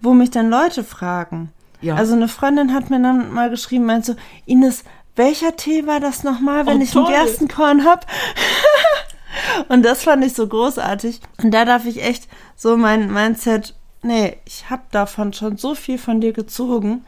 wo 0.00 0.14
mich 0.14 0.30
dann 0.30 0.50
Leute 0.50 0.82
fragen. 0.84 1.52
Ja. 1.80 1.96
Also 1.96 2.14
eine 2.14 2.28
Freundin 2.28 2.72
hat 2.72 2.90
mir 2.90 3.00
dann 3.00 3.32
mal 3.32 3.50
geschrieben, 3.50 3.84
meint 3.86 4.04
so, 4.04 4.14
Ines, 4.46 4.84
welcher 5.16 5.56
Tee 5.56 5.86
war 5.86 6.00
das 6.00 6.22
nochmal, 6.24 6.66
wenn 6.66 6.78
Oh, 6.78 6.82
ich 6.82 6.90
toll. 6.92 7.04
ein 7.06 7.12
Gerstenkorn 7.12 7.84
hab? 7.84 8.06
Und 9.68 9.82
das 9.82 10.04
fand 10.04 10.24
ich 10.24 10.34
so 10.34 10.46
großartig. 10.46 11.20
Und 11.42 11.52
da 11.52 11.64
darf 11.64 11.84
ich 11.86 12.02
echt 12.02 12.28
so 12.56 12.76
mein 12.76 13.12
Mindset, 13.12 13.74
nee, 14.02 14.36
ich 14.44 14.70
hab 14.70 14.90
davon 14.90 15.32
schon 15.32 15.56
so 15.56 15.74
viel 15.74 15.98
von 15.98 16.20
dir 16.20 16.32
gezogen, 16.32 17.04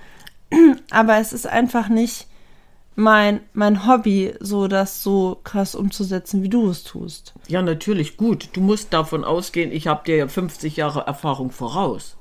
aber 0.90 1.18
es 1.18 1.32
ist 1.32 1.46
einfach 1.46 1.88
nicht 1.88 2.26
mein, 2.96 3.40
mein 3.52 3.86
Hobby, 3.86 4.34
so 4.40 4.68
das 4.68 5.02
so 5.02 5.40
krass 5.42 5.74
umzusetzen, 5.74 6.42
wie 6.42 6.48
du 6.48 6.70
es 6.70 6.84
tust. 6.84 7.34
Ja, 7.48 7.62
natürlich, 7.62 8.16
gut. 8.16 8.50
Du 8.52 8.60
musst 8.60 8.92
davon 8.92 9.24
ausgehen, 9.24 9.72
ich 9.72 9.86
habe 9.86 10.04
dir 10.04 10.16
ja 10.16 10.28
50 10.28 10.76
Jahre 10.76 11.06
Erfahrung 11.06 11.50
voraus. 11.50 12.16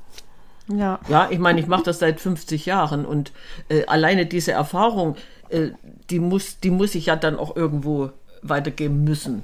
Ja. 0.68 1.00
Ja, 1.10 1.28
ich 1.30 1.40
meine, 1.40 1.60
ich 1.60 1.68
mache 1.68 1.84
das 1.84 2.00
seit 2.00 2.20
50 2.20 2.66
Jahren 2.66 3.06
und 3.06 3.32
äh, 3.70 3.86
alleine 3.86 4.26
diese 4.26 4.54
Erfahrung, 4.54 5.16
äh, 5.50 5.72
die, 6.10 6.20
muss, 6.20 6.60
die 6.60 6.72
muss 6.72 6.96
ich 6.96 7.08
ja 7.08 7.16
dann 7.16 7.38
auch 7.38 7.56
irgendwo 7.56 8.12
weitergeben 8.42 9.04
müssen. 9.04 9.44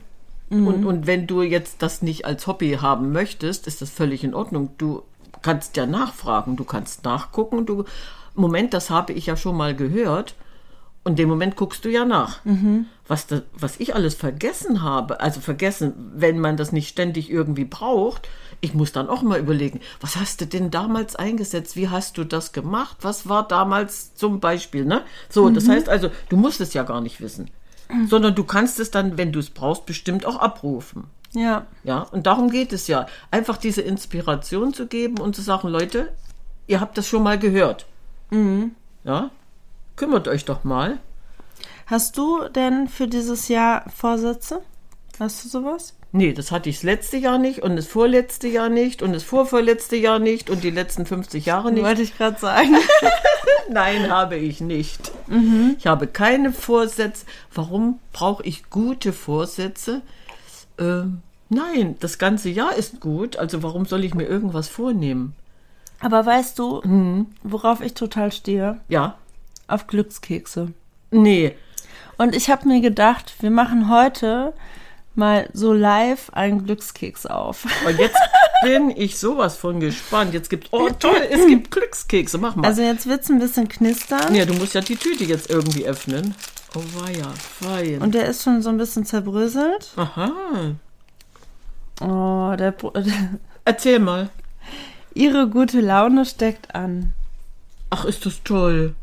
Und, 0.51 0.83
und 0.83 1.05
wenn 1.05 1.27
du 1.27 1.43
jetzt 1.43 1.83
das 1.83 2.01
nicht 2.01 2.25
als 2.25 2.47
Hobby 2.47 2.79
haben 2.81 3.11
möchtest, 3.11 3.67
ist 3.67 3.83
das 3.83 3.91
völlig 3.91 4.23
in 4.23 4.33
Ordnung. 4.33 4.71
Du 4.79 5.03
kannst 5.43 5.77
ja 5.77 5.85
nachfragen, 5.85 6.55
du 6.55 6.63
kannst 6.63 7.03
nachgucken. 7.03 7.67
Du, 7.67 7.83
Moment, 8.33 8.73
das 8.73 8.89
habe 8.89 9.13
ich 9.13 9.27
ja 9.27 9.37
schon 9.37 9.55
mal 9.55 9.75
gehört. 9.75 10.33
Und 11.09 11.17
dem 11.17 11.27
Moment 11.27 11.55
guckst 11.55 11.83
du 11.85 11.89
ja 11.89 12.05
nach. 12.05 12.39
Was, 13.07 13.25
da, 13.25 13.41
was 13.53 13.79
ich 13.79 13.95
alles 13.95 14.13
vergessen 14.13 14.83
habe, 14.83 15.21
also 15.21 15.41
vergessen, 15.41 16.11
wenn 16.13 16.37
man 16.37 16.55
das 16.55 16.71
nicht 16.71 16.87
ständig 16.87 17.31
irgendwie 17.31 17.65
braucht, 17.65 18.29
ich 18.61 18.75
muss 18.75 18.91
dann 18.91 19.09
auch 19.09 19.23
mal 19.23 19.39
überlegen, 19.39 19.79
was 20.01 20.17
hast 20.17 20.39
du 20.39 20.45
denn 20.45 20.69
damals 20.69 21.15
eingesetzt? 21.15 21.75
Wie 21.75 21.89
hast 21.89 22.19
du 22.19 22.25
das 22.25 22.51
gemacht? 22.51 22.97
Was 23.01 23.27
war 23.27 23.47
damals 23.47 24.13
zum 24.13 24.39
Beispiel? 24.39 24.85
Ne? 24.85 25.01
So, 25.29 25.49
das 25.49 25.67
heißt 25.67 25.89
also, 25.89 26.11
du 26.29 26.37
musst 26.37 26.61
es 26.61 26.75
ja 26.75 26.83
gar 26.83 27.01
nicht 27.01 27.21
wissen, 27.21 27.49
sondern 28.07 28.35
du 28.35 28.43
kannst 28.43 28.79
es 28.79 28.91
dann, 28.91 29.17
wenn 29.17 29.31
du 29.31 29.39
es 29.39 29.49
brauchst, 29.49 29.87
bestimmt 29.87 30.27
auch 30.27 30.35
abrufen. 30.35 31.05
Ja. 31.33 31.65
Ja, 31.83 32.03
und 32.03 32.27
darum 32.27 32.51
geht 32.51 32.71
es 32.71 32.85
ja. 32.85 33.07
Einfach 33.31 33.57
diese 33.57 33.81
Inspiration 33.81 34.75
zu 34.75 34.85
geben 34.85 35.17
und 35.19 35.35
zu 35.35 35.41
sagen, 35.41 35.69
Leute, 35.69 36.13
ihr 36.67 36.79
habt 36.79 36.99
das 36.99 37.07
schon 37.07 37.23
mal 37.23 37.39
gehört. 37.39 37.87
Ja, 39.03 39.31
kümmert 39.99 40.27
euch 40.27 40.45
doch 40.45 40.63
mal. 40.63 40.97
Hast 41.85 42.17
du 42.17 42.47
denn 42.49 42.87
für 42.87 43.07
dieses 43.07 43.49
Jahr 43.49 43.83
Vorsätze? 43.95 44.61
Hast 45.19 45.43
du 45.43 45.49
sowas? 45.49 45.93
Nee, 46.11 46.33
das 46.33 46.51
hatte 46.51 46.69
ich 46.69 46.77
das 46.77 46.83
letzte 46.83 47.17
Jahr 47.17 47.37
nicht 47.37 47.59
und 47.61 47.75
das 47.75 47.85
vorletzte 47.85 48.47
Jahr 48.47 48.69
nicht 48.69 49.03
und 49.03 49.11
das 49.13 49.23
vorvorletzte 49.23 49.97
Jahr 49.97 50.17
nicht 50.17 50.49
und 50.49 50.63
die 50.63 50.71
letzten 50.71 51.05
50 51.05 51.45
Jahre 51.45 51.71
nicht. 51.71 51.83
Wollte 51.83 52.01
ich 52.01 52.17
gerade 52.17 52.39
sagen. 52.39 52.75
Nein, 53.69 54.09
habe 54.09 54.37
ich 54.37 54.61
nicht. 54.61 55.11
Ich 55.77 55.85
habe 55.85 56.07
keine 56.07 56.51
Vorsätze. 56.53 57.25
Warum 57.53 57.99
brauche 58.13 58.43
ich 58.43 58.69
gute 58.69 59.13
Vorsätze? 59.13 60.01
Ähm, 60.79 61.21
Nein, 61.49 61.95
das 61.99 62.19
ganze 62.19 62.49
Jahr 62.49 62.75
ist 62.75 63.01
gut, 63.01 63.37
also 63.37 63.63
warum 63.63 63.85
soll 63.85 64.03
ich 64.03 64.13
mir 64.13 64.25
irgendwas 64.25 64.69
vornehmen? 64.69 65.35
Aber 65.99 66.25
weißt 66.25 66.57
du, 66.57 67.25
worauf 67.43 67.81
ich 67.81 67.95
total 67.95 68.31
stehe? 68.31 68.79
Ja? 68.87 69.17
Auf 69.69 69.87
Glückskekse. 69.87 70.73
Nee. 71.11 71.55
Und 72.17 72.35
ich 72.35 72.49
habe 72.49 72.67
mir 72.67 72.81
gedacht, 72.81 73.33
wir 73.39 73.51
machen 73.51 73.89
heute 73.89 74.53
mal 75.15 75.49
so 75.53 75.73
live 75.73 76.29
einen 76.33 76.65
Glückskeks 76.65 77.25
auf. 77.25 77.65
Und 77.85 77.97
jetzt 77.99 78.17
bin 78.63 78.89
ich 78.89 79.17
sowas 79.19 79.55
von 79.57 79.79
gespannt. 79.79 80.33
Jetzt 80.33 80.49
gibt 80.49 80.69
oh 80.71 80.89
toll, 80.89 81.21
es 81.29 81.45
gibt 81.47 81.71
Glückskekse. 81.71 82.37
Mach 82.37 82.55
mal. 82.55 82.67
Also 82.67 82.81
jetzt 82.81 83.07
wird's 83.07 83.29
ein 83.29 83.39
bisschen 83.39 83.67
knistern. 83.67 84.33
ja, 84.35 84.45
du 84.45 84.53
musst 84.53 84.73
ja 84.75 84.81
die 84.81 84.95
Tüte 84.95 85.23
jetzt 85.23 85.49
irgendwie 85.49 85.85
öffnen. 85.85 86.35
Oh 86.75 86.83
weia, 87.01 87.27
fein. 87.37 88.01
Und 88.01 88.13
der 88.15 88.27
ist 88.27 88.43
schon 88.43 88.61
so 88.61 88.69
ein 88.69 88.77
bisschen 88.77 89.05
zerbröselt. 89.05 89.91
Aha. 89.95 90.31
Oh, 92.01 92.55
der, 92.57 92.71
Br- 92.71 92.93
Erzähl 93.65 93.99
mal. 93.99 94.29
ihre 95.13 95.47
gute 95.49 95.81
Laune 95.81 96.25
steckt 96.25 96.73
an. 96.75 97.13
Ach, 97.89 98.05
ist 98.05 98.25
das 98.25 98.43
toll. 98.43 98.95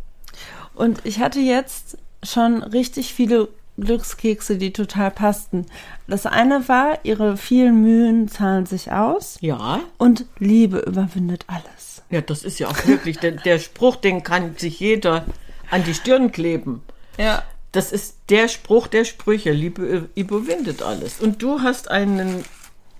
Und 0.76 1.00
ich 1.04 1.18
hatte 1.18 1.40
jetzt 1.40 1.99
schon 2.23 2.62
richtig 2.62 3.12
viele 3.12 3.49
Glückskekse, 3.78 4.56
die 4.56 4.73
total 4.73 5.11
passten. 5.11 5.66
Das 6.06 6.25
eine 6.26 6.68
war, 6.68 6.99
ihre 7.04 7.37
vielen 7.37 7.80
Mühen 7.83 8.28
zahlen 8.28 8.64
sich 8.66 8.92
aus 8.92 9.37
Ja. 9.40 9.80
und 9.99 10.25
Liebe 10.38 10.78
überwindet 10.78 11.45
alles. 11.49 12.02
Ja, 12.11 12.21
das 12.21 12.45
ist 12.45 12.59
ja 12.59 12.68
auch 12.68 12.87
wirklich, 12.87 13.18
der, 13.18 13.33
der 13.33 13.59
Spruch, 13.59 13.97
den 13.97 14.23
kann 14.23 14.56
sich 14.56 14.78
jeder 14.80 15.26
an 15.71 15.83
die 15.85 15.95
Stirn 15.95 16.30
kleben. 16.30 16.83
Ja. 17.18 17.42
Das 17.73 17.92
ist 17.92 18.16
der 18.30 18.49
Spruch 18.49 18.87
der 18.87 19.04
Sprüche. 19.04 19.50
Liebe 19.52 20.09
überwindet 20.14 20.83
alles. 20.83 21.21
Und 21.21 21.42
du 21.42 21.61
hast 21.61 21.90
einen, 21.90 22.45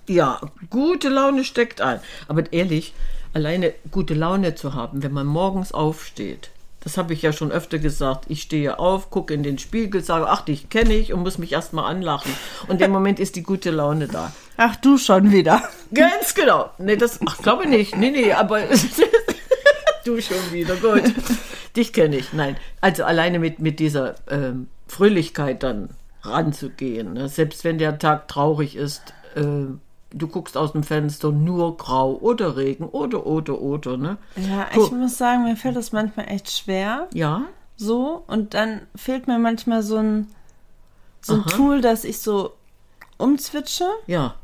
ja, 0.09 0.41
gute 0.69 1.09
Laune 1.09 1.45
steckt 1.45 1.81
ein. 1.81 2.01
Aber 2.29 2.53
ehrlich, 2.53 2.93
alleine 3.33 3.73
gute 3.91 4.13
Laune 4.15 4.55
zu 4.55 4.75
haben, 4.75 5.03
wenn 5.03 5.13
man 5.13 5.27
morgens 5.27 5.73
aufsteht, 5.73 6.51
das 6.87 6.97
habe 6.99 7.15
ich 7.15 7.23
ja 7.23 7.33
schon 7.33 7.51
öfter 7.51 7.81
gesagt. 7.81 8.27
Ich 8.29 8.43
stehe 8.43 8.79
auf, 8.79 9.11
gucke 9.11 9.35
in 9.35 9.43
den 9.43 9.59
Spiegel, 9.59 10.05
sage, 10.05 10.29
ach, 10.29 10.43
dich 10.43 10.69
kenne 10.69 10.95
ich 10.95 11.13
und 11.13 11.23
muss 11.23 11.37
mich 11.37 11.51
erstmal 11.51 11.91
anlachen. 11.91 12.31
Und 12.69 12.81
im 12.81 12.93
Moment 12.93 13.19
ist 13.19 13.35
die 13.35 13.43
gute 13.43 13.73
Laune 13.73 14.07
da. 14.07 14.33
Ach, 14.57 14.77
du 14.77 14.97
schon 14.97 15.33
wieder. 15.33 15.69
Ganz 15.93 16.37
genau. 16.37 16.71
Nee, 16.79 16.95
das, 16.95 17.19
ach, 17.27 17.39
glaube 17.39 17.69
nicht. 17.69 17.97
Nee, 17.97 18.13
nee, 18.13 18.33
aber 18.33 18.61
du 20.05 20.21
schon 20.21 20.53
wieder, 20.53 20.77
gut. 20.77 21.13
Dich 21.75 21.93
kenne 21.93 22.19
ich. 22.19 22.33
Nein, 22.33 22.57
also 22.81 23.03
alleine 23.03 23.41
mit, 23.41 23.59
mit 23.59 23.81
dieser 23.81 24.15
ähm, 24.31 24.69
Fröhlichkeit 24.87 25.65
dann 25.65 25.89
ranzugehen. 26.23 27.15
Ne? 27.15 27.29
Selbst 27.29 27.65
wenn 27.65 27.79
der 27.79 27.99
Tag 27.99 28.29
traurig 28.29 28.77
ist, 28.77 29.13
äh, 29.35 29.43
du 30.13 30.29
guckst 30.29 30.57
aus 30.57 30.73
dem 30.73 30.83
Fenster 30.83 31.31
nur 31.33 31.77
grau 31.77 32.13
oder 32.15 32.57
Regen 32.57 32.85
oder, 32.85 33.27
oder, 33.27 33.61
oder, 33.61 33.97
ne? 33.97 34.17
Ja, 34.37 34.67
ich 34.73 34.91
muss 34.93 35.19
sagen, 35.19 35.45
mir 35.45 35.57
fällt 35.57 35.77
das 35.77 35.93
manchmal 35.93 36.29
echt 36.29 36.51
schwer. 36.51 37.09
Ja, 37.13 37.43
So. 37.77 38.23
Und 38.27 38.55
dann 38.55 38.83
fehlt 38.95 39.27
mir 39.27 39.39
manchmal 39.39 39.83
so 39.83 39.97
ein, 39.99 40.29
so 41.21 41.35
ein 41.35 41.41
Aha. 41.41 41.51
Tool, 41.51 41.81
dass 41.81 42.05
ich 42.05 42.19
so 42.21 42.53
umzwitsche. 43.19 43.87
ja. 44.07 44.35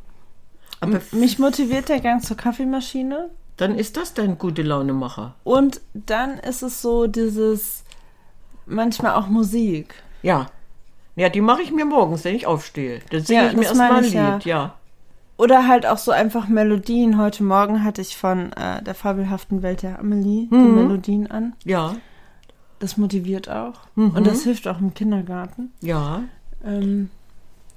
Aber 0.81 1.01
Mich 1.13 1.39
motiviert 1.39 1.89
der 1.89 2.01
Gang 2.01 2.25
zur 2.25 2.37
Kaffeemaschine. 2.37 3.31
dann 3.57 3.77
ist 3.79 3.97
das 3.97 4.15
dein 4.15 4.37
gute 4.37 4.63
Launemacher. 4.63 5.37
Und 5.45 5.81
dann 5.95 6.39
ist 6.41 6.63
es 6.63 6.83
so 6.83 7.07
dieses, 7.07 7.85
manchmal 8.67 9.15
auch 9.15 9.29
Musik. 9.29 9.95
Ja. 10.23 10.47
Ja, 11.15 11.29
die 11.29 11.41
mache 11.41 11.63
ich 11.63 11.71
mir 11.71 11.85
morgens, 11.85 12.25
wenn 12.25 12.35
ich 12.35 12.49
aufstehe. 12.49 13.01
Dann 13.11 13.23
singe 13.25 13.43
Ja, 13.43 13.51
ich 13.51 13.57
mir 13.57 13.63
erstmal 13.65 13.93
ein 13.93 14.03
Lied, 14.03 14.13
ja. 14.15 14.39
ja. 14.45 14.75
Oder 15.39 15.67
halt 15.67 15.87
auch 15.87 15.99
so 15.99 16.11
einfach 16.13 16.47
Melodien. 16.49 17.19
Heute 17.19 17.43
Morgen 17.43 17.83
hatte 17.85 18.01
ich 18.01 18.17
von 18.17 18.53
äh, 18.53 18.83
der 18.83 18.95
fabelhaften 18.95 19.63
Welt 19.63 19.83
der 19.83 19.99
Amelie 19.99 20.47
die 20.51 20.55
Mhm. 20.55 20.75
Melodien 20.77 21.31
an. 21.31 21.55
Ja, 21.65 21.97
Das 22.79 22.97
motiviert 22.97 23.49
auch. 23.49 23.75
Mhm. 23.95 24.11
Und 24.11 24.27
das 24.27 24.43
hilft 24.43 24.67
auch 24.69 24.79
im 24.81 24.93
Kindergarten. 24.95 25.73
ja. 25.81 26.23
Ähm, 26.65 27.11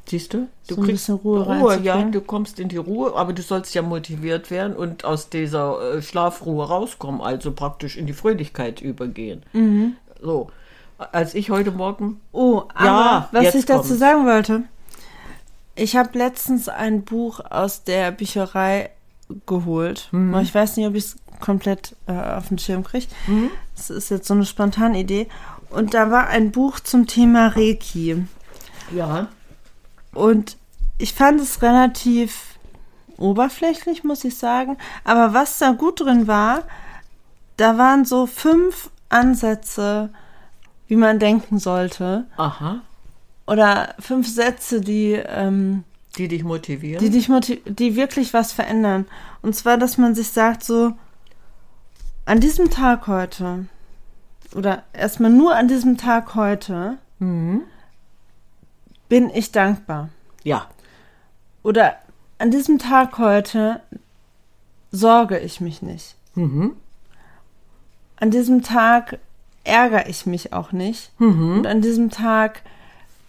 Siehst 0.08 0.36
du? 0.36 0.48
Du 0.68 0.76
So 0.76 0.82
ein 0.82 0.86
bisschen 0.88 1.16
Ruhe 1.16 1.42
Ruhe, 1.42 1.80
ja, 1.82 2.00
du 2.04 2.22
kommst 2.22 2.60
in 2.60 2.70
die 2.70 2.78
Ruhe, 2.78 3.16
aber 3.16 3.34
du 3.34 3.42
sollst 3.42 3.74
ja 3.74 3.82
motiviert 3.82 4.52
werden 4.52 4.76
und 4.76 5.04
aus 5.04 5.30
dieser 5.30 5.96
äh, 5.96 6.02
Schlafruhe 6.04 6.64
rauskommen, 6.68 7.22
also 7.22 7.52
praktisch 7.52 7.98
in 7.98 8.06
die 8.06 8.14
Fröhlichkeit 8.14 8.82
übergehen. 8.82 9.42
Mhm. 9.54 9.96
So, 10.22 10.50
als 11.12 11.34
ich 11.34 11.50
heute 11.50 11.72
Morgen, 11.72 12.22
oh, 12.32 12.62
aber 12.76 12.86
Ja, 12.86 13.30
was 13.32 13.56
ich 13.56 13.66
dazu 13.66 13.88
kommt's. 13.88 14.00
sagen 14.00 14.26
wollte. 14.28 14.64
Ich 15.76 15.96
habe 15.96 16.18
letztens 16.18 16.70
ein 16.70 17.04
Buch 17.04 17.40
aus 17.50 17.84
der 17.84 18.12
Bücherei 18.12 18.90
geholt. 19.46 20.08
Mhm. 20.12 20.36
Ich 20.40 20.54
weiß 20.56 20.78
nicht, 20.78 20.88
ob 20.88 20.96
ich 20.96 21.06
es 21.06 21.16
komplett 21.42 21.96
äh, 22.08 22.14
auf 22.14 22.48
den 22.48 22.58
Schirm 22.58 22.84
kriege. 22.84 23.08
Das 23.76 23.90
ist 23.90 24.10
jetzt 24.10 24.28
so 24.28 24.34
eine 24.34 24.46
spontane 24.46 25.00
Idee. 25.00 25.28
Und 25.70 25.94
da 25.94 26.10
war 26.12 26.28
ein 26.28 26.52
Buch 26.52 26.80
zum 26.80 27.08
Thema 27.08 27.48
Reiki. 27.48 28.26
ja, 28.94 29.28
Und 30.14 30.58
ich 30.98 31.14
fand 31.14 31.42
es 31.42 31.62
relativ 31.62 32.56
oberflächlich, 33.18 34.04
muss 34.04 34.24
ich 34.24 34.38
sagen. 34.38 34.78
Aber 35.04 35.34
was 35.34 35.60
da 35.60 35.72
gut 35.72 36.00
drin 36.02 36.28
war, 36.28 36.64
da 37.58 37.78
waren 37.78 38.06
so 38.06 38.28
fünf 38.28 38.90
Ansätze, 39.10 40.10
wie 40.88 40.96
man 40.96 41.20
denken 41.20 41.60
sollte. 41.60 42.26
aha, 42.38 42.82
Oder 43.48 43.94
fünf 44.00 44.28
Sätze, 44.28 44.82
die, 44.82 45.14
ähm, 45.14 45.84
die 46.18 46.28
dich 46.28 46.44
motivieren. 46.44 47.04
die 47.04 47.10
dich 47.12 47.30
motiv 47.30 47.60
die 47.66 47.96
wirklich 47.96 48.34
was 48.34 48.52
verändern. 48.52 49.06
Und 49.42 49.56
zwar, 49.56 49.78
dass 49.78 49.98
man 49.98 50.16
sich 50.16 50.30
sagt, 50.30 50.64
so, 50.64 50.94
an 52.26 52.40
diesem 52.40 52.70
Tag 52.72 53.08
heute, 53.08 53.66
oder 54.56 54.84
erstmal 54.94 55.30
nur 55.32 55.56
an 55.56 55.68
diesem 55.68 55.98
Tag 55.98 56.34
heute, 56.36 56.98
Mhm. 57.20 57.62
bin 59.10 59.30
ich 59.30 59.52
dankbar. 59.52 60.10
ja, 60.44 60.68
Oder 61.64 61.96
an 62.38 62.52
diesem 62.52 62.78
Tag 62.80 63.18
heute 63.18 63.82
sorge 64.92 65.40
ich 65.40 65.62
mich 65.62 65.82
nicht. 65.82 66.16
mhm. 66.36 66.76
An 68.18 68.32
diesem 68.32 68.64
Tag 68.64 69.20
ärgere 69.64 70.08
ich 70.08 70.26
mich 70.26 70.54
auch 70.54 70.72
nicht. 70.72 71.12
Mhm. 71.20 71.58
Und 71.60 71.68
an 71.68 71.82
diesem 71.82 72.10
Tag 72.12 72.62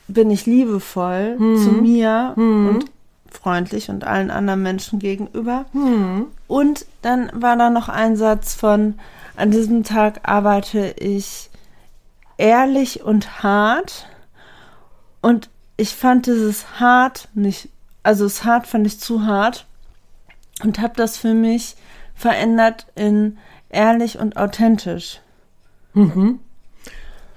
bin 0.08 0.30
ich 0.30 0.46
liebevoll 0.46 1.36
Mhm. 1.38 1.56
zu 1.58 1.70
mir 1.72 2.34
und 2.36 2.84
freundlich 3.30 3.90
und 3.90 4.04
allen 4.04 4.30
anderen 4.30 4.62
Menschen 4.62 4.98
gegenüber. 4.98 5.66
Mhm. 5.72 6.26
Und 6.46 6.86
dann 7.02 7.30
war 7.34 7.56
da 7.56 7.70
noch 7.70 7.88
ein 7.88 8.16
Satz 8.16 8.54
von, 8.54 8.94
an 9.36 9.50
diesem 9.50 9.84
Tag 9.84 10.20
arbeite 10.28 10.94
ich 10.98 11.50
ehrlich 12.38 13.02
und 13.02 13.42
hart. 13.42 14.06
Und 15.20 15.50
ich 15.76 15.94
fand 15.94 16.26
dieses 16.26 16.80
hart 16.80 17.28
nicht, 17.34 17.68
also 18.02 18.24
das 18.24 18.44
hart 18.44 18.66
fand 18.66 18.86
ich 18.86 19.00
zu 19.00 19.26
hart 19.26 19.66
und 20.62 20.78
habe 20.80 20.94
das 20.96 21.18
für 21.18 21.34
mich 21.34 21.76
verändert 22.14 22.86
in 22.94 23.36
ehrlich 23.68 24.18
und 24.18 24.36
authentisch. 24.38 25.20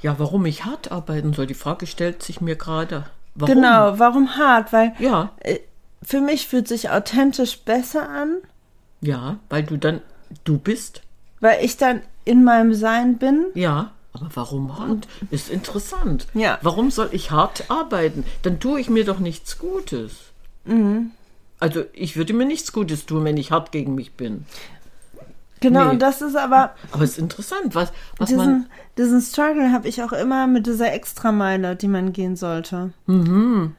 Ja, 0.02 0.18
warum 0.20 0.46
ich 0.46 0.66
hart 0.66 0.92
arbeiten 0.92 1.34
soll, 1.34 1.48
die 1.48 1.54
Frage 1.54 1.88
stellt 1.88 2.24
sich 2.24 2.42
mir 2.42 2.56
gerade. 2.56 3.06
Warum? 3.36 3.54
Genau, 3.56 4.00
warum 4.00 4.38
hart? 4.38 4.72
Weil 4.74 4.94
Ja, 5.00 5.32
äh, 5.40 5.60
für 6.02 6.22
mich 6.22 6.48
fühlt 6.48 6.68
sich 6.68 6.90
authentisch 6.90 7.60
besser 7.60 8.10
an, 8.10 8.38
ja, 9.02 9.38
weil 9.50 9.64
du 9.64 9.78
dann, 9.78 10.02
du 10.44 10.58
bist. 10.58 11.02
weil 11.40 11.64
ich 11.64 11.78
dann 11.78 12.02
in 12.26 12.44
meinem 12.44 12.74
Sein 12.74 13.18
bin. 13.18 13.46
Ja, 13.54 13.92
aber 14.14 14.30
warum 14.34 14.78
hart? 14.78 15.08
Ist 15.32 15.50
interessant. 15.50 16.28
Ja. 16.34 16.58
Warum 16.62 16.92
soll 16.92 17.10
ich 17.12 17.32
hart 17.32 17.70
arbeiten? 17.70 18.24
Dann 18.42 18.60
tue 18.60 18.80
ich 18.80 18.90
mir 18.90 19.06
doch 19.06 19.20
nichts 19.20 19.58
Gutes. 19.58 20.14
Mhm. 20.66 21.12
Also 21.60 21.84
ich 21.94 22.16
würde 22.16 22.34
mir 22.34 22.46
nichts 22.46 22.72
Gutes 22.72 23.06
tun, 23.06 23.24
wenn 23.26 23.38
ich 23.38 23.52
hart 23.52 23.72
gegen 23.72 23.96
mich 23.96 24.14
bin. 24.14 24.46
Genau, 25.62 25.86
Nee. 25.86 25.90
und 25.92 26.02
das 26.02 26.22
ist 26.22 26.36
aber 26.38 26.74
Aber 26.92 27.04
es 27.04 27.12
ist 27.12 27.18
interessant, 27.20 27.76
was, 27.76 27.92
was 28.18 28.32
man. 28.32 28.40
diesen, 28.40 28.70
diesen 28.98 29.22
Struggle 29.22 29.72
habe 29.72 29.88
ich 29.88 30.02
auch 30.04 30.14
immer 30.14 30.48
mit 30.48 30.68
dieser 30.68 30.94
Extrameile, 30.94 31.76
die 31.76 31.88
man 31.90 32.14
gehen 32.14 32.36
sollte. 32.36 32.92
Mhm. 33.08 33.76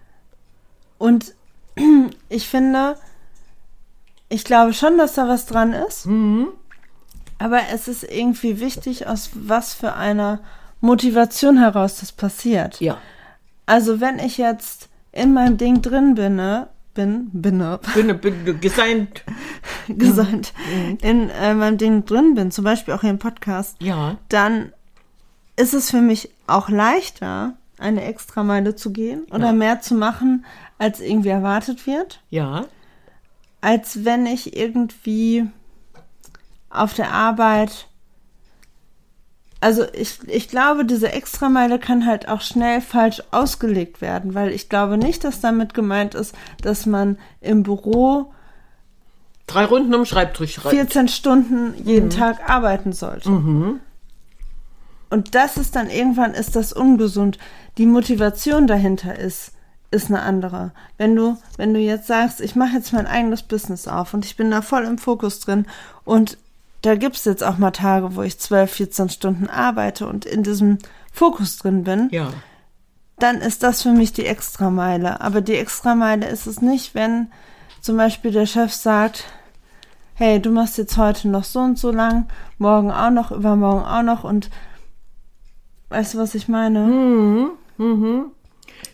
Und 0.99 1.35
ich 2.29 2.49
finde, 2.49 2.97
ich 4.29 4.45
glaube 4.45 4.75
schon, 4.75 4.99
dass 4.99 5.15
da 5.15 5.27
was 5.29 5.47
dran 5.47 5.73
ist. 5.73 6.07
Mhm. 6.07 6.49
Aber 7.39 7.61
es 7.73 7.89
ist 7.89 8.05
irgendwie 8.05 8.61
wichtig, 8.61 9.07
aus 9.07 9.31
was 9.35 9.73
für 9.73 9.95
einer 9.95 10.41
Motivation 10.83 11.57
heraus 11.59 12.01
das 12.01 12.13
passiert. 12.13 12.81
Ja. 12.81 12.99
Also 13.67 14.01
wenn 14.01 14.19
ich 14.19 14.37
jetzt 14.37 14.89
in 15.13 15.33
meinem 15.33 15.57
Ding 15.57 15.81
drin 15.81 16.15
bin, 16.15 16.37
ne, 16.37 16.69
bin, 17.00 17.30
binne, 17.33 17.78
Bin, 17.95 18.19
bin 18.19 18.61
geseint. 18.61 19.25
gesandt, 19.88 20.52
in 21.02 21.30
äh, 21.30 21.54
meinem 21.54 21.78
Ding 21.78 22.04
drin 22.04 22.35
bin, 22.35 22.50
zum 22.50 22.64
Beispiel 22.64 22.95
auch 22.95 23.00
hier 23.00 23.11
im 23.11 23.19
Podcast, 23.19 23.76
Ja. 23.80 24.16
dann 24.28 24.73
ist 25.57 25.75
es 25.75 25.90
für 25.90 26.00
mich 26.00 26.30
auch 26.47 26.69
leichter, 26.69 27.54
eine 27.78 28.04
Extrameile 28.04 28.75
zu 28.76 28.92
gehen 28.92 29.23
oder 29.30 29.47
Ja. 29.47 29.52
mehr 29.52 29.80
zu 29.80 29.95
machen, 29.95 30.45
als 30.78 31.00
irgendwie 31.00 31.30
erwartet 31.30 31.87
wird, 31.87 32.21
Ja. 32.30 32.66
als 33.61 34.04
wenn 34.04 34.26
ich 34.26 34.57
irgendwie 34.57 35.47
auf 36.71 36.95
der 36.95 37.12
Arbeit. 37.12 37.87
Also 39.61 39.85
ich, 39.93 40.19
ich 40.26 40.49
glaube, 40.49 40.87
diese 40.87 41.12
Extrameile 41.12 41.79
kann 41.79 42.07
halt 42.07 42.29
auch 42.29 42.40
schnell 42.40 42.81
falsch 42.81 43.23
ausgelegt 43.31 44.00
werden, 44.00 44.35
weil 44.35 44.52
ich 44.52 44.71
glaube 44.71 44.97
nicht, 44.97 45.23
dass 45.23 45.40
damit 45.40 45.75
gemeint 45.75 46.14
ist, 46.14 46.35
dass 46.62 46.87
man 46.87 47.19
im 47.40 47.62
Büro 47.62 48.33
Drei 49.47 49.64
Runden 49.64 49.93
um 49.95 50.05
Schreibtisch 50.05 50.55
schreiben. 50.55 50.76
14 50.76 51.09
Stunden 51.09 51.75
jeden 51.85 52.09
Tag 52.09 52.49
arbeiten 52.49 52.93
sollte. 52.93 53.29
Und 55.11 55.35
das 55.35 55.57
ist 55.57 55.75
dann 55.75 55.90
irgendwann 55.90 56.35
ist 56.35 56.55
das 56.55 56.73
ungesund. 56.73 57.37
Die 57.76 57.87
Motivation 57.87 58.67
dahinter 58.67 59.19
ist 59.19 59.52
ist 59.90 60.07
eine 60.09 60.23
andere. 60.23 60.71
Wenn 60.99 61.17
du 61.17 61.37
wenn 61.57 61.75
du 61.75 61.81
jetzt 61.81 62.07
sagst, 62.07 62.40
ich 62.40 62.55
mache 62.55 62.76
jetzt 62.76 62.93
mein 62.93 63.09
eigenes 63.09 63.43
Business 63.43 63.88
auf 63.88 64.14
und 64.14 64.25
ich 64.25 64.37
bin 64.37 64.52
da 64.52 64.62
voll 64.62 64.85
im 64.85 64.99
Fokus 64.99 65.40
drin 65.40 65.67
und 66.05 66.38
da 66.83 66.95
gibt's 66.95 67.25
jetzt 67.25 67.45
auch 67.45 67.59
mal 67.59 67.71
Tage, 67.73 68.17
wo 68.17 68.23
ich 68.23 68.39
12, 68.39 68.71
14 68.73 69.09
Stunden 69.11 69.49
arbeite 69.49 70.07
und 70.07 70.25
in 70.25 70.43
diesem 70.43 70.79
Fokus 71.13 71.59
drin 71.59 71.85
bin, 71.85 72.09
Ja. 72.11 72.29
dann 73.19 73.37
ist 73.43 73.63
das 73.63 73.83
für 73.83 73.93
mich 73.93 74.13
die 74.13 74.27
Extrameile. 74.27 75.21
Aber 75.21 75.41
die 75.41 75.57
Extrameile 75.57 76.27
ist 76.29 76.47
es 76.47 76.63
nicht, 76.63 76.95
wenn 76.95 77.31
zum 77.81 77.97
Beispiel 77.97 78.31
der 78.31 78.47
Chef 78.47 78.73
sagt, 78.73 79.25
hey, 80.15 80.41
du 80.41 80.51
machst 80.51 80.79
jetzt 80.79 80.97
heute 80.97 81.29
noch 81.29 81.45
so 81.45 81.61
und 81.61 81.79
so 81.79 81.91
lang, 81.91 82.27
morgen 82.59 82.91
auch 82.91 83.11
noch, 83.11 83.31
übermorgen 83.31 83.85
auch 83.85 84.03
noch 84.03 84.25
und 84.25 84.51
weißt 85.89 86.15
du, 86.15 86.19
was 86.19 86.35
ich 86.35 86.49
meine? 86.49 86.81
Mhm. 87.79 88.31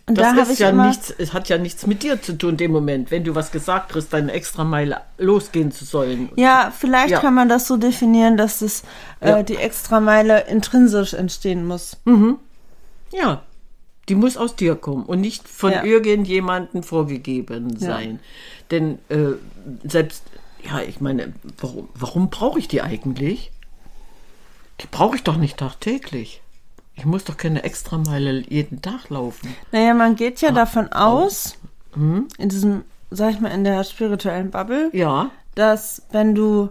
Und 0.09 0.17
Das 0.17 0.33
da 0.35 0.41
ist 0.43 0.59
ja 0.59 0.71
nichts, 0.71 1.13
es 1.17 1.33
hat 1.33 1.49
ja 1.49 1.57
nichts 1.57 1.85
mit 1.85 2.01
dir 2.01 2.21
zu 2.21 2.37
tun, 2.37 2.51
in 2.51 2.57
dem 2.57 2.71
Moment, 2.71 3.11
wenn 3.11 3.25
du 3.25 3.35
was 3.35 3.51
gesagt 3.51 3.93
hast, 3.93 4.09
deine 4.13 4.31
Extrameile 4.31 5.01
losgehen 5.17 5.71
zu 5.73 5.83
sollen. 5.83 6.29
ja, 6.37 6.71
vielleicht 6.77 7.09
Ja. 7.11 7.19
kann 7.19 7.33
man 7.33 7.49
das 7.49 7.67
so 7.67 7.75
definieren, 7.75 8.37
dass 8.37 8.61
es 8.61 8.83
Ja. 9.21 9.39
äh, 9.39 9.43
die 9.43 9.57
Extrameile 9.57 10.47
intrinsisch 10.47 11.13
entstehen 11.13 11.67
muss. 11.67 11.97
Ja, 13.11 13.43
die 14.07 14.15
muss 14.15 14.37
aus 14.37 14.55
dir 14.55 14.75
kommen 14.75 15.03
und 15.05 15.19
nicht 15.19 15.47
von 15.49 15.71
Ja. 15.73 15.83
irgendjemandem 15.83 16.83
vorgegeben 16.83 17.77
sein. 17.77 18.19
Denn 18.71 18.99
äh, 19.09 19.33
selbst, 19.85 20.23
ja, 20.63 20.79
ich 20.79 21.01
meine, 21.01 21.33
warum, 21.59 21.89
warum 21.95 22.29
brauche 22.29 22.59
ich 22.59 22.69
die 22.69 22.81
eigentlich? 22.81 23.51
Die 24.79 24.87
brauche 24.89 25.17
ich 25.17 25.23
doch 25.23 25.35
nicht 25.37 25.57
tagtäglich. 25.57 26.41
Ich 26.97 27.05
muss 27.05 27.23
doch 27.23 27.37
keine 27.37 27.63
Extrameile 27.63 28.41
jeden 28.49 28.81
Tag 28.81 29.09
laufen. 29.09 29.55
Naja, 29.71 29.93
man 29.93 30.15
geht 30.15 30.41
Ah. 30.43 30.47
ja 30.47 30.51
davon 30.51 30.91
aus, 30.91 31.55
Mhm. 31.95 32.27
in 32.37 32.49
diesem, 32.49 32.83
sag 33.11 33.31
ich 33.31 33.39
mal, 33.39 33.49
in 33.49 33.63
der 33.63 33.83
spirituellen 33.83 34.49
Bubble, 34.51 34.89
Ja, 34.93 35.29
dass 35.55 36.01
wenn 36.11 36.33
du 36.35 36.69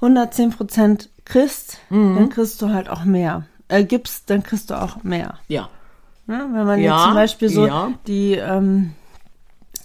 110% 0.00 1.08
kriegst, 1.24 1.78
Mhm. 1.90 2.16
dann 2.16 2.28
kriegst 2.30 2.60
du 2.62 2.70
halt 2.70 2.88
auch 2.88 3.04
mehr. 3.04 3.44
Äh, 3.68 3.84
gibst, 3.84 4.30
dann 4.30 4.42
kriegst 4.42 4.70
du 4.70 4.74
auch 4.80 5.02
mehr. 5.04 5.34
ja, 5.48 5.68
Ne? 6.26 6.46
Wenn 6.52 6.66
man 6.66 6.80
Ja, 6.80 6.94
jetzt 6.96 7.04
zum 7.06 7.14
Beispiel 7.14 7.48
so 7.48 7.66
ja. 7.66 7.92
die, 8.06 8.34
ähm, 8.34 8.92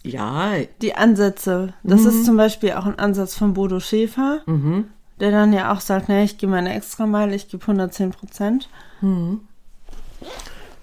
ja, 0.03 0.51
die 0.81 0.93
Ansätze, 0.95 1.73
das 1.83 2.01
Mhm. 2.01 2.07
ist 2.09 2.25
zum 2.25 2.37
Beispiel 2.37 2.73
auch 2.73 2.85
ein 2.85 2.99
Ansatz 2.99 3.35
von 3.35 3.53
Bodo 3.55 3.79
Schäfer, 3.79 4.41
der 5.19 5.31
dann 5.31 5.53
ja 5.53 5.73
auch 5.73 5.79
sagt, 5.81 6.07
ne, 6.07 6.23
ich 6.23 6.37
gehe 6.37 6.47
meine 6.47 6.73
Extrameile, 6.75 7.33
ich 7.33 7.47
gebe 7.49 7.65
110%. 7.65 8.69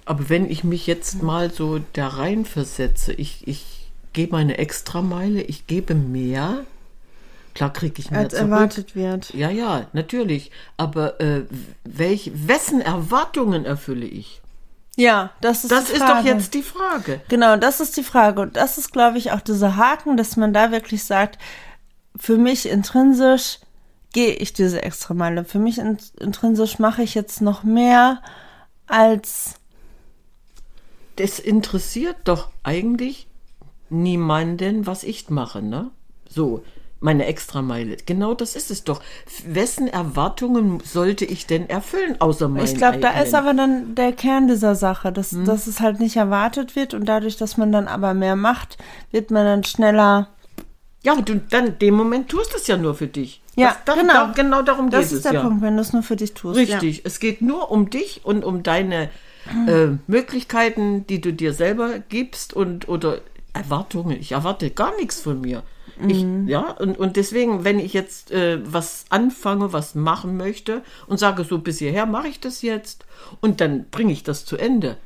Aber 0.05 0.29
wenn 0.29 0.51
ich 0.51 0.65
mich 0.65 0.87
jetzt 0.87 1.23
mal 1.23 1.51
so 1.53 1.81
da 1.93 2.09
rein 2.09 2.45
versetze, 2.45 3.13
ich, 3.13 3.47
ich 3.47 3.91
gebe 4.13 4.37
eine 4.37 4.59
Extrameile, 4.59 5.43
ich 5.43 5.67
gebe 5.67 5.95
mehr, 5.95 6.65
klar 7.55 7.73
kriege 7.73 7.95
ich 8.01 8.11
mehr 8.11 8.21
Als 8.21 8.35
zurück. 8.35 8.51
erwartet 8.51 8.97
wird. 8.97 9.33
Ja, 9.35 9.51
ja, 9.51 9.87
natürlich. 9.93 10.51
Aber 10.77 11.21
äh, 11.21 11.45
welch, 11.85 12.33
wessen 12.35 12.81
Erwartungen 12.81 13.65
erfülle 13.65 14.07
ich? 14.07 14.41
Ja, 14.97 15.31
das 15.41 15.65
ist 15.65 15.71
Das 15.71 15.87
die 15.87 15.93
ist 15.93 15.99
Frage. 16.03 16.19
doch 16.19 16.25
jetzt 16.27 16.55
die 16.55 16.63
Frage. 16.63 17.21
Genau, 17.29 17.57
das 17.57 17.81
ist 17.81 17.97
die 17.97 18.03
Frage. 18.03 18.43
Und 18.43 18.57
das 18.57 18.77
ist, 18.79 18.93
glaube 18.93 19.19
ich, 19.19 19.33
auch 19.33 19.41
dieser 19.41 19.77
Haken, 19.77 20.17
dass 20.17 20.37
man 20.37 20.53
da 20.53 20.71
wirklich 20.71 21.05
sagt, 21.05 21.39
für 22.19 22.37
mich 22.37 22.69
intrinsisch 22.69 23.59
gehe 24.13 24.35
ich 24.35 24.53
diese 24.53 24.83
extra 24.83 25.15
Meile. 25.15 25.45
Für 25.47 25.59
mich 25.59 25.79
in, 25.79 25.97
intrinsisch 26.21 26.79
mache 26.79 27.03
ich 27.03 27.15
jetzt 27.15 27.41
noch 27.41 27.63
mehr 27.63 28.21
als, 28.93 29.55
Das 31.17 31.39
interessiert 31.39 32.17
doch 32.25 32.49
eigentlich 32.63 33.27
niemanden, 33.91 34.87
was 34.87 35.03
ich 35.05 35.29
mache, 35.29 35.61
ne? 35.63 35.91
So, 36.29 36.65
meine 37.01 37.27
Extrameile. 37.27 37.97
Genau 38.07 38.33
das 38.33 38.57
ist 38.57 38.71
es 38.71 38.85
doch. 38.85 39.03
Wessen 39.45 39.89
Erwartungen 39.89 40.81
sollte 40.85 41.25
ich 41.25 41.47
denn 41.47 41.69
erfüllen, 41.69 42.21
außer 42.21 42.49
meinen 42.49 42.65
ich 42.65 42.77
glaube, 42.77 42.99
da 42.99 43.21
ist 43.21 43.35
aber 43.35 43.53
dann 43.53 43.95
der 43.95 44.13
Kern 44.13 44.47
dieser 44.49 44.75
Sache, 44.75 45.13
dass, 45.13 45.33
Hm. 45.33 45.45
dass 45.45 45.67
es 45.67 45.81
halt 45.81 46.01
nicht 46.01 46.17
erwartet 46.17 46.77
wird 46.77 46.95
und 46.95 47.05
dadurch, 47.07 47.37
dass 47.37 47.57
man 47.57 47.73
dann 47.73 47.89
aber 47.89 48.15
mehr 48.15 48.37
macht, 48.37 48.79
wird 49.11 49.31
man 49.31 49.45
dann 49.45 49.65
schneller. 49.65 50.29
Ja, 51.05 51.13
aber 51.13 51.23
du 51.23 51.37
dann 51.37 51.67
in 51.67 51.79
dem 51.81 51.95
Moment 51.95 52.29
tust 52.31 52.55
es 52.55 52.67
ja 52.69 52.77
nur 52.77 52.95
für 52.95 53.09
dich. 53.09 53.42
Ja, 53.57 53.77
das, 53.85 53.99
genau. 53.99 54.13
Da, 54.13 54.33
genau 54.35 54.63
darum 54.63 54.91
Das 54.91 55.01
geht 55.01 55.13
ist 55.13 55.13
es 55.19 55.23
der 55.23 55.35
ja. 55.35 55.43
Punkt, 55.43 55.63
wenn 55.63 55.77
du 55.77 55.83
es 55.83 55.93
nur 55.93 56.03
für 56.03 56.17
dich 56.17 56.35
tust. 56.35 56.59
Richtig. 56.59 57.03
Es 57.05 57.21
geht 57.21 57.43
nur 57.43 57.71
um 57.71 57.91
dich 57.91 58.23
und 58.25 58.45
um 58.45 58.63
deine 58.63 59.11
äh, 59.67 59.89
Möglichkeiten, 60.07 61.07
die 61.07 61.21
du 61.21 61.33
dir 61.33 61.53
selber 61.53 61.99
gibst 61.99 62.55
und 62.55 62.89
oder 62.89 63.21
Erwartungen. 63.53 64.19
Ich 64.19 64.33
erwarte 64.33 64.71
gar 64.71 64.97
nichts 64.97 65.21
von 65.21 65.41
mir. 65.41 65.63
Ich, 66.09 66.25
ja, 66.47 66.71
und, 66.73 66.99
und 66.99 67.17
deswegen, 67.17 67.65
wenn 67.65 67.79
ich 67.79 67.93
jetzt 67.93 68.33
äh, 68.33 68.59
was 68.65 69.05
anfange, 69.11 69.73
was 69.73 69.95
machen 69.95 70.37
möchte 70.37 70.83
und 71.07 71.19
sage, 71.19 71.45
so 71.45 71.59
bis 71.59 71.79
hierher 71.79 72.07
mache 72.07 72.29
ich 72.29 72.41
das 72.41 72.63
jetzt 72.63 73.05
und 73.41 73.61
dann 73.61 73.85
bringe 73.91 74.13
ich 74.13 74.25
das 74.25 74.45
zu 74.45 74.57
Ende, 74.57 74.97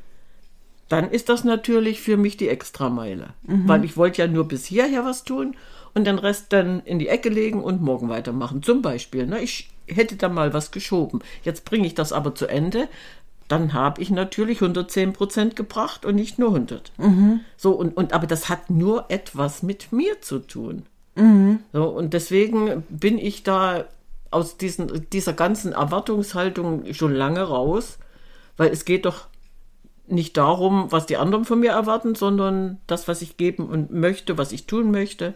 dann 0.89 1.11
ist 1.11 1.29
das 1.29 1.43
natürlich 1.43 1.99
für 1.99 2.17
mich 2.17 2.37
die 2.37 2.47
Extrameile. 2.47 3.33
Weil 3.43 3.83
ich 3.83 3.97
wollte 3.97 4.21
ja 4.21 4.27
nur 4.27 4.47
bis 4.47 4.65
hierher 4.65 5.03
was 5.05 5.23
tun 5.23 5.55
und 5.97 6.05
den 6.05 6.19
Rest 6.19 6.53
dann 6.53 6.81
in 6.81 6.99
die 6.99 7.07
Ecke 7.07 7.29
legen 7.29 7.63
und 7.63 7.81
morgen 7.81 8.07
weitermachen. 8.07 8.61
Zum 8.61 8.83
Beispiel, 8.83 9.25
ne, 9.25 9.39
ich 9.39 9.71
hätte 9.87 10.15
da 10.15 10.29
mal 10.29 10.53
was 10.53 10.69
geschoben. 10.69 11.21
Jetzt 11.43 11.65
bringe 11.65 11.87
ich 11.87 11.95
das 11.95 12.13
aber 12.13 12.35
zu 12.35 12.45
Ende. 12.45 12.87
Dann 13.47 13.73
habe 13.73 14.01
ich 14.01 14.11
natürlich 14.11 14.61
110 14.61 15.13
Prozent 15.13 15.55
gebracht 15.55 16.05
und 16.05 16.15
nicht 16.15 16.37
nur 16.37 16.49
100. 16.49 16.91
So, 17.57 17.71
und, 17.71 17.97
und, 17.97 18.13
aber 18.13 18.27
das 18.27 18.47
hat 18.47 18.69
nur 18.69 19.05
etwas 19.09 19.63
mit 19.63 19.91
mir 19.91 20.21
zu 20.21 20.37
tun. 20.39 20.83
So, 21.73 21.85
und 21.85 22.13
deswegen 22.13 22.83
bin 22.89 23.17
ich 23.17 23.41
da 23.41 23.85
aus 24.29 24.57
diesen, 24.57 25.09
dieser 25.11 25.33
ganzen 25.33 25.73
Erwartungshaltung 25.73 26.93
schon 26.93 27.15
lange 27.15 27.41
raus, 27.41 27.97
weil 28.55 28.69
es 28.69 28.85
geht 28.85 29.05
doch 29.05 29.25
nicht 30.05 30.37
darum, 30.37 30.91
was 30.91 31.07
die 31.07 31.17
anderen 31.17 31.43
von 31.43 31.59
mir 31.59 31.71
erwarten, 31.71 32.13
sondern 32.13 32.77
das, 32.85 33.07
was 33.07 33.23
ich 33.23 33.35
geben 33.35 33.67
und 33.67 33.91
möchte, 33.91 34.37
was 34.37 34.51
ich 34.51 34.67
tun 34.67 34.91
möchte. 34.91 35.33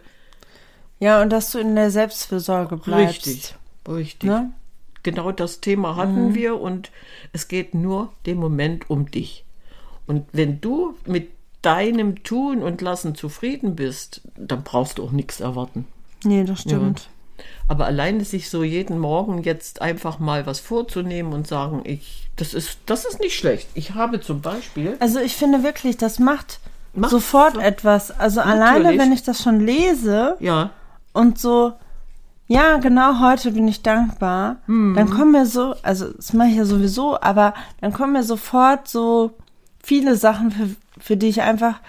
Ja, 1.02 1.20
und 1.20 1.30
dass 1.30 1.50
du 1.50 1.58
in 1.58 1.74
der 1.74 1.90
Selbstfürsorge 1.90 2.76
bleibst. 2.76 3.26
Richtig, 3.26 3.54
richtig. 3.88 4.30
Ne? 4.30 4.52
Genau 5.02 5.32
das 5.32 5.60
Thema 5.60 5.96
hatten 5.96 6.32
wir 6.36 6.60
und 6.60 6.92
es 7.32 7.48
geht 7.48 7.74
nur 7.74 8.12
den 8.24 8.38
Moment 8.38 8.88
um 8.88 9.10
dich. 9.10 9.44
Und 10.06 10.26
wenn 10.32 10.60
du 10.60 10.94
mit 11.04 11.30
deinem 11.62 12.22
Tun 12.22 12.62
und 12.62 12.80
Lassen 12.82 13.16
zufrieden 13.16 13.74
bist, 13.74 14.20
dann 14.36 14.62
brauchst 14.62 14.98
du 14.98 15.04
auch 15.04 15.10
nichts 15.10 15.40
erwarten. 15.40 15.86
Nee, 16.22 16.44
das 16.44 16.60
stimmt. 16.60 17.08
Aber 17.66 17.86
alleine 17.86 18.24
sich 18.24 18.48
so 18.48 18.62
jeden 18.62 18.98
Morgen 19.00 19.42
jetzt 19.42 19.82
einfach 19.82 20.20
mal 20.20 20.46
was 20.46 20.60
vorzunehmen 20.60 21.32
und 21.32 21.48
sagen, 21.48 21.80
ich, 21.84 22.30
das 22.36 22.54
ist, 22.54 22.78
das 22.86 23.04
ist 23.04 23.18
nicht 23.18 23.34
schlecht. 23.36 23.68
Ich 23.74 23.94
habe 23.94 24.20
zum 24.20 24.40
Beispiel, 24.40 24.96
Also 25.00 25.18
ich 25.18 25.34
finde 25.34 25.64
wirklich, 25.64 25.96
das 25.96 26.20
macht, 26.20 26.60
Macht 26.94 27.10
sofort 27.10 27.54
so- 27.54 27.60
etwas. 27.60 28.12
Also 28.12 28.40
alleine, 28.40 28.80
Natürlich. 28.84 29.00
wenn 29.00 29.12
ich 29.12 29.24
das 29.24 29.42
schon 29.42 29.58
lese 29.58 30.36
ja, 30.38 30.70
und 31.12 31.38
so, 31.38 31.72
ja, 32.48 32.76
genau 32.78 33.20
heute 33.20 33.52
bin 33.52 33.68
ich 33.68 33.82
dankbar, 33.82 34.56
Mhm. 34.66 34.94
dann 34.94 35.08
kommen 35.10 35.32
mir 35.32 35.46
so, 35.46 35.74
also 35.82 36.08
das 36.12 36.32
mache 36.32 36.48
ich 36.48 36.56
ja 36.56 36.64
sowieso, 36.64 37.20
aber 37.20 37.54
dann 37.80 37.92
kommen 37.92 38.12
mir 38.14 38.24
sofort 38.24 38.88
so 38.88 39.30
viele 39.82 40.16
Sachen, 40.16 40.50
für, 40.50 40.68
für 40.98 41.16
die 41.16 41.28
ich 41.28 41.42
einfach, 41.42 41.80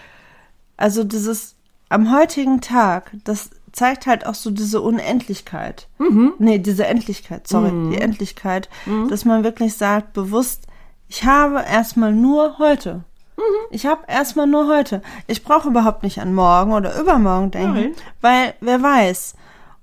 also 0.78 1.04
dieses 1.04 1.56
am 1.90 2.12
heutigen 2.16 2.62
Tag, 2.62 3.12
das 3.24 3.50
zeigt 3.72 4.06
halt 4.08 4.26
auch 4.26 4.36
so 4.36 4.52
diese 4.52 4.82
Unendlichkeit. 4.82 5.88
Mhm. 5.98 6.34
Nee, 6.40 6.60
diese 6.60 6.86
Endlichkeit, 6.86 7.48
sorry, 7.48 7.72
die 7.92 8.00
Endlichkeit, 8.00 8.70
dass 9.10 9.26
man 9.26 9.44
wirklich 9.44 9.76
sagt, 9.76 10.14
bewusst, 10.14 10.68
ich 11.08 11.26
habe 11.26 11.64
erstmal 11.68 12.14
nur 12.14 12.58
heute. 12.60 13.04
Mhm. 13.44 13.68
Ich 13.72 13.86
habe 13.86 14.04
erstmal 14.08 14.48
nur 14.48 14.68
heute. 14.68 15.02
Ich 15.28 15.44
brauche 15.44 15.70
überhaupt 15.70 16.04
nicht 16.04 16.20
an 16.20 16.34
morgen 16.34 16.74
oder 16.74 17.00
übermorgen 17.00 17.52
denken, 17.52 17.74
Nein. 17.74 17.96
weil 18.22 18.54
wer 18.62 18.82
weiß. 18.82 19.36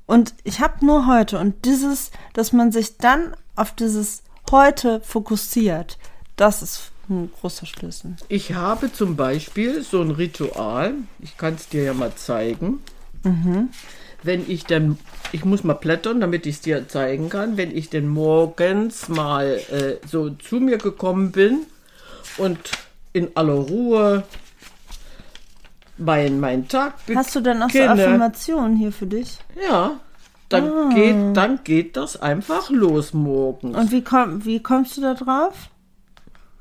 Und 0.07 0.35
ich 0.43 0.61
habe 0.61 0.85
nur 0.85 1.07
heute 1.07 1.39
und 1.39 1.65
dieses, 1.65 2.11
dass 2.33 2.53
man 2.53 2.73
sich 2.73 2.97
dann 2.97 3.35
auf 3.55 3.73
dieses 3.73 4.23
heute 4.51 5.01
fokussiert, 5.03 5.99
das 6.37 6.63
ist 6.63 6.91
ein 7.09 7.31
großer 7.41 7.67
Schlüssel. 7.67 8.17
Ich 8.29 8.55
habe 8.55 8.93
zum 8.93 9.17
Beispiel 9.17 9.83
so 9.83 10.01
ein 10.01 10.11
Ritual, 10.11 10.95
ich 11.21 11.37
kann 11.37 11.55
es 11.55 11.69
dir 11.69 11.85
ja 11.85 11.95
mal 11.95 12.15
zeigen. 12.15 12.81
Wenn 14.23 14.51
ich 14.51 14.65
dann, 14.65 14.99
ich 15.33 15.45
muss 15.45 15.65
mal 15.65 15.75
blättern, 15.75 16.21
damit 16.21 16.47
ich 16.47 16.57
es 16.57 16.61
dir 16.63 16.89
zeigen 16.89 17.29
kann, 17.29 17.57
wenn 17.57 17.77
ich 17.77 17.91
denn 17.91 18.09
morgens 18.09 19.09
mal 19.09 19.61
äh, 19.71 20.07
so 20.07 20.31
zu 20.31 20.57
mir 20.57 20.79
gekommen 20.79 21.33
bin 21.33 21.67
und 22.39 22.59
in 23.13 23.29
aller 23.35 23.55
Ruhe 23.55 24.25
mein, 25.99 26.41
mein 26.41 26.69
Tag 26.69 26.95
Hast 27.15 27.35
du 27.35 27.41
denn 27.41 27.63
auch 27.63 27.69
so 27.71 27.79
beginne, 27.79 27.91
Affirmationen 27.93 28.77
hier 28.77 28.93
für 28.93 29.07
dich? 29.07 29.39
Ja, 29.69 29.93
dann, 30.49 30.69
Ah. 30.71 30.91
geht, 30.95 31.37
dann 31.37 31.61
geht 31.65 31.97
das 31.97 32.21
einfach 32.21 32.71
los 32.71 33.13
morgens. 33.13 33.77
Und 33.77 33.91
wie, 33.93 34.03
komm, 34.03 34.45
wie 34.45 34.61
kommst 34.61 34.97
du 34.97 35.01
da 35.03 35.15
drauf? 35.15 35.69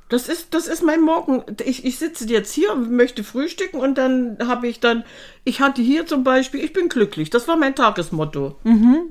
Das 0.10 0.28
ist, 0.28 0.56
das 0.56 0.68
ist 0.68 0.82
mein 0.84 1.02
Morgen. 1.02 1.44
Ich, 1.64 1.86
ich 1.86 2.00
sitze 2.00 2.28
jetzt 2.28 2.52
hier 2.52 2.74
und 2.74 2.92
möchte 2.92 3.24
frühstücken 3.24 3.78
und 3.80 3.96
dann 3.98 4.38
habe 4.46 4.68
ich 4.68 4.80
dann, 4.80 5.04
ich 5.44 5.62
hatte 5.62 5.84
hier 5.84 6.08
zum 6.08 6.24
Beispiel, 6.24 6.64
ich 6.64 6.74
bin 6.74 6.90
glücklich. 6.90 7.30
Das 7.30 7.48
war 7.48 7.56
mein 7.58 7.76
Tagesmotto. 7.76 8.56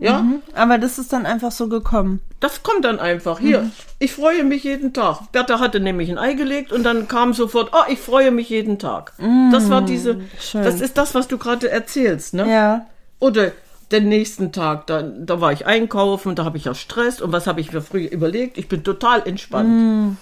ja, 0.01 0.24
Aber 0.55 0.79
das 0.79 0.98
ist 0.98 1.12
dann 1.12 1.24
einfach 1.24 1.53
so 1.53 1.68
gekommen. 1.68 2.20
Das 2.40 2.62
kommt 2.62 2.85
dann 2.85 3.01
einfach. 3.01 3.40
Hier, 3.40 3.70
ich 3.98 4.12
freue 4.12 4.44
mich 4.44 4.64
jeden 4.64 4.92
Tag. 4.92 5.33
Bertha 5.33 5.59
hatte 5.59 5.81
nämlich 5.81 6.09
ein 6.11 6.18
Ei 6.18 6.35
gelegt 6.35 6.72
und 6.72 6.85
dann 6.85 7.09
kam 7.09 7.33
sofort, 7.33 7.72
oh, 7.72 7.90
ich 7.90 7.98
freue 7.98 8.31
mich 8.31 8.48
jeden 8.48 8.79
Tag. 8.79 9.12
Das 9.51 9.70
war 9.70 9.83
diese, 9.83 10.20
schön. 10.40 10.62
das 10.62 10.81
ist 10.81 10.96
das, 10.98 11.14
was 11.14 11.27
du 11.27 11.38
gerade 11.38 11.68
erzählst, 11.70 12.35
ne? 12.35 12.48
Ja. 12.48 12.87
Oder 13.18 13.53
den 13.90 14.09
nächsten 14.09 14.53
Tag, 14.53 14.87
da, 14.87 15.03
da 15.03 15.40
war 15.40 15.53
ich 15.53 15.66
einkaufen, 15.66 16.35
da 16.35 16.44
habe 16.44 16.59
ich 16.59 16.64
ja 16.64 16.74
Stress 16.74 17.20
und 17.20 17.33
was 17.33 17.46
habe 17.46 17.61
ich 17.61 17.72
mir 17.72 17.81
früh 17.81 18.05
überlegt? 18.05 18.59
Ich 18.59 18.68
bin 18.68 18.85
total 18.85 19.27
entspannt. 19.27 20.16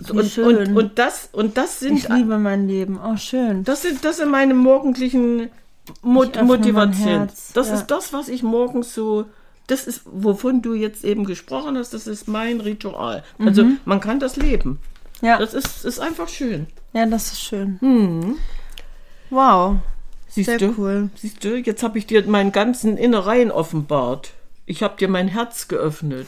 So, 0.00 0.14
wie 0.14 0.18
und, 0.20 0.30
schön. 0.30 0.56
und, 0.56 0.76
und 0.76 0.98
das 0.98 1.28
und 1.32 1.56
das 1.56 1.80
sind 1.80 1.98
Ich 1.98 2.08
liebe 2.08 2.38
mein 2.38 2.68
Leben. 2.68 3.00
Oh, 3.04 3.16
schön. 3.16 3.64
das 3.64 3.82
sind 3.82 4.04
das 4.04 4.18
sind 4.18 4.30
meine 4.30 4.54
morgendlichen 4.54 5.50
Mo. 6.02 6.24
Herz, 6.24 7.52
Das 7.52 7.68
ja. 7.68 7.74
ist 7.74 7.86
das, 7.88 8.12
was 8.12 8.28
ich 8.28 8.42
morgens 8.42 8.94
so 8.94 9.24
das 9.68 9.86
ist 9.86 10.02
wovon 10.04 10.60
du 10.62 10.74
jetzt 10.74 11.04
eben 11.04 11.24
gesprochen 11.24 11.76
hast, 11.78 11.94
das 11.94 12.06
ist 12.08 12.26
mein 12.26 12.60
Ritual. 12.60 13.22
Also 13.38 13.64
man 13.84 14.00
kann 14.00 14.18
das 14.18 14.34
leben. 14.36 14.80
Ja, 15.20 15.38
Das 15.38 15.54
ist 15.54 15.84
ist 15.84 16.00
einfach 16.00 16.28
schön. 16.28 16.66
ja, 16.92 17.06
das 17.06 17.32
ist 17.32 17.40
schön. 17.40 17.78
Wow. 19.30 19.76
Siehst 20.28 20.46
Sehr 20.50 20.58
du? 20.58 20.74
cool. 20.76 21.10
Siehst 21.16 21.42
du, 21.44 21.56
jetzt 21.56 21.82
habe 21.82 21.98
ich 21.98 22.06
dir 22.06 22.26
meinen 22.26 22.52
ganzen 22.52 22.96
Innereien 22.98 23.50
offenbart. 23.50 24.32
Ich 24.66 24.82
habe 24.82 24.96
dir 24.98 25.08
mein 25.08 25.28
Herz 25.28 25.68
geöffnet. 25.68 26.26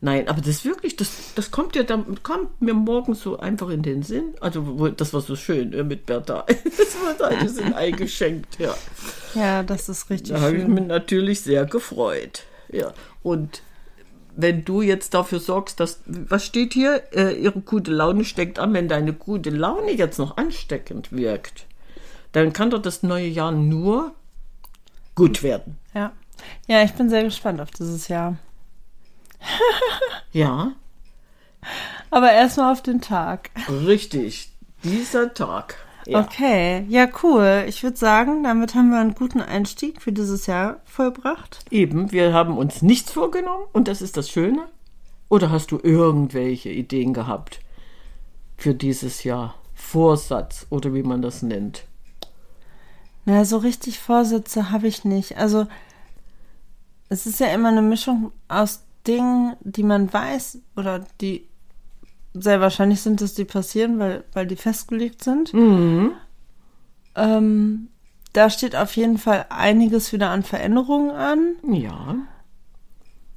Nein, 0.00 0.28
aber 0.28 0.40
das 0.40 0.64
wirklich, 0.64 0.96
das, 0.96 1.34
das 1.34 1.50
kommt 1.50 1.74
dir 1.74 1.84
dann, 1.84 2.22
kommt 2.22 2.60
mir 2.60 2.74
morgens 2.74 3.22
so 3.22 3.38
einfach 3.38 3.68
in 3.70 3.82
den 3.82 4.02
Sinn. 4.02 4.34
Also, 4.40 4.88
das 4.88 5.12
war 5.12 5.20
so 5.20 5.36
schön 5.36 5.72
äh, 5.72 5.84
mit 5.84 6.06
Bertha. 6.06 6.44
Das 6.78 7.20
war 7.20 7.28
ein 7.28 7.44
bisschen 7.44 7.74
eingeschenkt, 7.74 8.58
ja. 8.58 8.74
Ja, 9.34 9.62
das 9.62 9.88
ist 9.88 10.10
richtig 10.10 10.34
Da 10.34 10.40
habe 10.40 10.56
ich 10.56 10.66
mich 10.66 10.86
natürlich 10.86 11.40
sehr 11.40 11.64
gefreut. 11.64 12.44
Ja. 12.70 12.92
Und 13.22 13.62
wenn 14.36 14.64
du 14.64 14.82
jetzt 14.82 15.14
dafür 15.14 15.40
sorgst, 15.40 15.80
dass, 15.80 16.00
was 16.06 16.44
steht 16.44 16.72
hier? 16.72 17.02
Äh, 17.12 17.34
ihre 17.40 17.60
gute 17.60 17.90
Laune 17.90 18.24
steckt 18.24 18.58
an, 18.58 18.72
wenn 18.72 18.88
deine 18.88 19.12
gute 19.12 19.50
Laune 19.50 19.92
jetzt 19.92 20.18
noch 20.18 20.36
ansteckend 20.36 21.12
wirkt, 21.12 21.66
dann 22.32 22.52
kann 22.52 22.70
doch 22.70 22.80
das 22.80 23.02
neue 23.02 23.26
Jahr 23.26 23.52
nur 23.52 24.12
gut 25.16 25.42
werden. 25.42 25.76
Ja. 25.92 26.12
ja, 26.68 26.84
ich 26.84 26.92
bin 26.92 27.10
sehr 27.10 27.24
gespannt 27.24 27.60
auf 27.60 27.72
dieses 27.72 28.06
Jahr. 28.06 28.36
Ja, 30.32 30.72
Aber 32.10 32.32
erstmal 32.32 32.72
auf 32.72 32.82
den 32.82 33.00
Tag. 33.00 33.50
richtig. 33.68 34.52
Dieser 34.84 35.34
Tag. 35.34 35.76
Ja. 36.06 36.20
Okay, 36.20 36.86
ja, 36.88 37.06
cool. 37.22 37.64
Ich 37.68 37.82
würde 37.82 37.96
sagen, 37.96 38.42
damit 38.44 38.74
haben 38.74 38.90
wir 38.90 38.98
einen 38.98 39.14
guten 39.14 39.40
Einstieg 39.40 40.00
für 40.00 40.12
dieses 40.12 40.46
Jahr 40.46 40.80
vollbracht. 40.84 41.64
Eben, 41.70 42.12
wir 42.12 42.32
haben 42.32 42.56
uns 42.56 42.80
nichts 42.80 43.12
vorgenommen 43.12 43.66
und 43.72 43.88
das 43.88 44.00
ist 44.00 44.16
das 44.16 44.30
Schöne. 44.30 44.68
Oder 45.28 45.50
hast 45.50 45.70
du 45.70 45.78
irgendwelche 45.82 46.70
Ideen 46.70 47.12
gehabt 47.12 47.60
für 48.56 48.74
dieses 48.74 49.24
Jahr? 49.24 49.54
Vorsatz 49.74 50.66
oder 50.70 50.94
wie 50.94 51.02
man 51.02 51.22
das 51.22 51.42
nennt. 51.42 51.84
Na, 53.26 53.44
so 53.44 53.58
richtig 53.58 53.98
Vorsätze 53.98 54.70
habe 54.70 54.88
ich 54.88 55.04
nicht. 55.04 55.36
Also, 55.36 55.66
es 57.10 57.26
ist 57.26 57.40
ja 57.40 57.48
immer 57.48 57.68
eine 57.68 57.82
Mischung 57.82 58.32
aus 58.48 58.82
Dingen, 59.08 59.56
die 59.62 59.82
man 59.82 60.12
weiß 60.12 60.58
oder 60.76 61.04
die 61.20 61.48
sehr 62.34 62.60
wahrscheinlich 62.60 63.00
sind, 63.00 63.20
dass 63.20 63.34
die 63.34 63.44
passieren, 63.44 63.98
weil, 63.98 64.24
weil 64.32 64.46
die 64.46 64.56
festgelegt 64.56 65.24
sind. 65.24 65.52
Ähm, 67.16 67.88
da 68.32 68.50
steht 68.50 68.76
auf 68.76 68.94
jeden 68.96 69.18
Fall 69.18 69.46
einiges 69.48 70.12
wieder 70.12 70.30
an 70.30 70.42
Veränderungen 70.42 71.10
an. 71.10 71.56
Ja. 71.62 72.16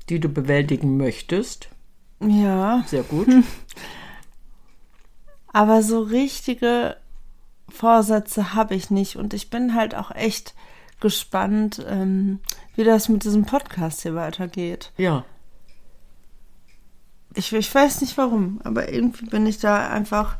Die 0.09 0.19
du 0.19 0.29
bewältigen 0.29 0.97
möchtest. 0.97 1.69
Ja, 2.19 2.83
Sehr 2.85 3.03
gut. 3.03 3.27
aber 5.53 5.81
so 5.81 6.01
richtige 6.01 6.97
Vorsätze 7.69 8.53
habe 8.53 8.75
ich 8.75 8.91
nicht. 8.91 9.15
Und 9.15 9.33
ich 9.33 9.49
bin 9.49 9.73
halt 9.73 9.95
auch 9.95 10.11
echt 10.11 10.53
gespannt, 10.99 11.83
ähm, 11.87 12.39
wie 12.75 12.83
das 12.83 13.09
mit 13.09 13.23
diesem 13.23 13.45
Podcast 13.45 14.01
hier 14.03 14.13
weitergeht. 14.13 14.91
Ja. 14.97 15.25
Ich, 17.33 17.53
ich 17.53 17.73
weiß 17.73 18.01
nicht 18.01 18.17
warum, 18.17 18.59
aber 18.63 18.91
irgendwie 18.91 19.25
bin 19.25 19.45
ich 19.45 19.59
da 19.59 19.87
einfach 19.89 20.35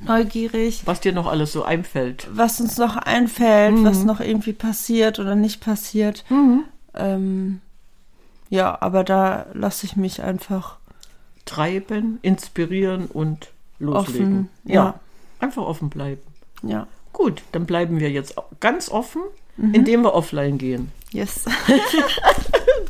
neugierig, 0.00 0.82
Was 0.86 1.00
dir 1.00 1.12
noch 1.12 1.26
alles 1.26 1.52
so 1.52 1.64
einfällt. 1.64 2.28
was 2.30 2.60
uns 2.60 2.78
noch 2.78 2.96
einfällt, 2.96 3.82
was 3.82 4.04
noch 4.04 4.20
irgendwie 4.20 4.52
passiert 4.52 5.18
oder 5.18 5.34
nicht 5.34 5.60
passiert. 5.60 6.24
Ähm, 6.94 7.60
ja, 8.48 8.78
aber 8.80 9.04
da 9.04 9.46
lasse 9.54 9.86
ich 9.86 9.96
mich 9.96 10.22
einfach 10.22 10.76
Treiben, 11.44 12.18
inspirieren 12.22 13.06
und 13.06 13.48
loslegen. 13.78 14.48
Offen, 14.64 14.72
ja. 14.72 15.00
Einfach 15.40 15.62
offen 15.62 15.88
bleiben. 15.90 16.22
Ja, 16.62 16.86
Gut, 17.12 17.42
dann 17.52 17.66
bleiben 17.66 17.98
wir 17.98 18.10
jetzt 18.10 18.36
ganz 18.60 18.88
offen, 18.90 19.22
indem 19.58 20.02
wir 20.02 20.14
offline 20.14 20.58
gehen. 20.58 20.92
yes. 21.12 21.44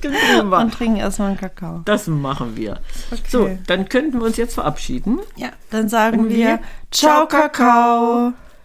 Und 0.63 0.75
trinken 0.75 0.97
erstmal 0.97 1.29
einen 1.29 1.39
Kakao. 1.39 1.83
Das 1.85 2.07
machen 2.07 2.57
wir. 2.57 2.81
Okay. 3.11 3.21
So, 3.29 3.51
dann 3.67 3.89
könnten 3.89 4.19
wir 4.19 4.27
uns 4.27 4.37
jetzt 4.37 4.55
verabschieden. 4.55 5.19
Ja, 5.37 5.51
dann 5.71 5.89
sagen 5.89 6.29
wir 6.29 6.37
wir 6.37 6.61
Ciao, 6.91 7.27
Kakao. 7.27 8.33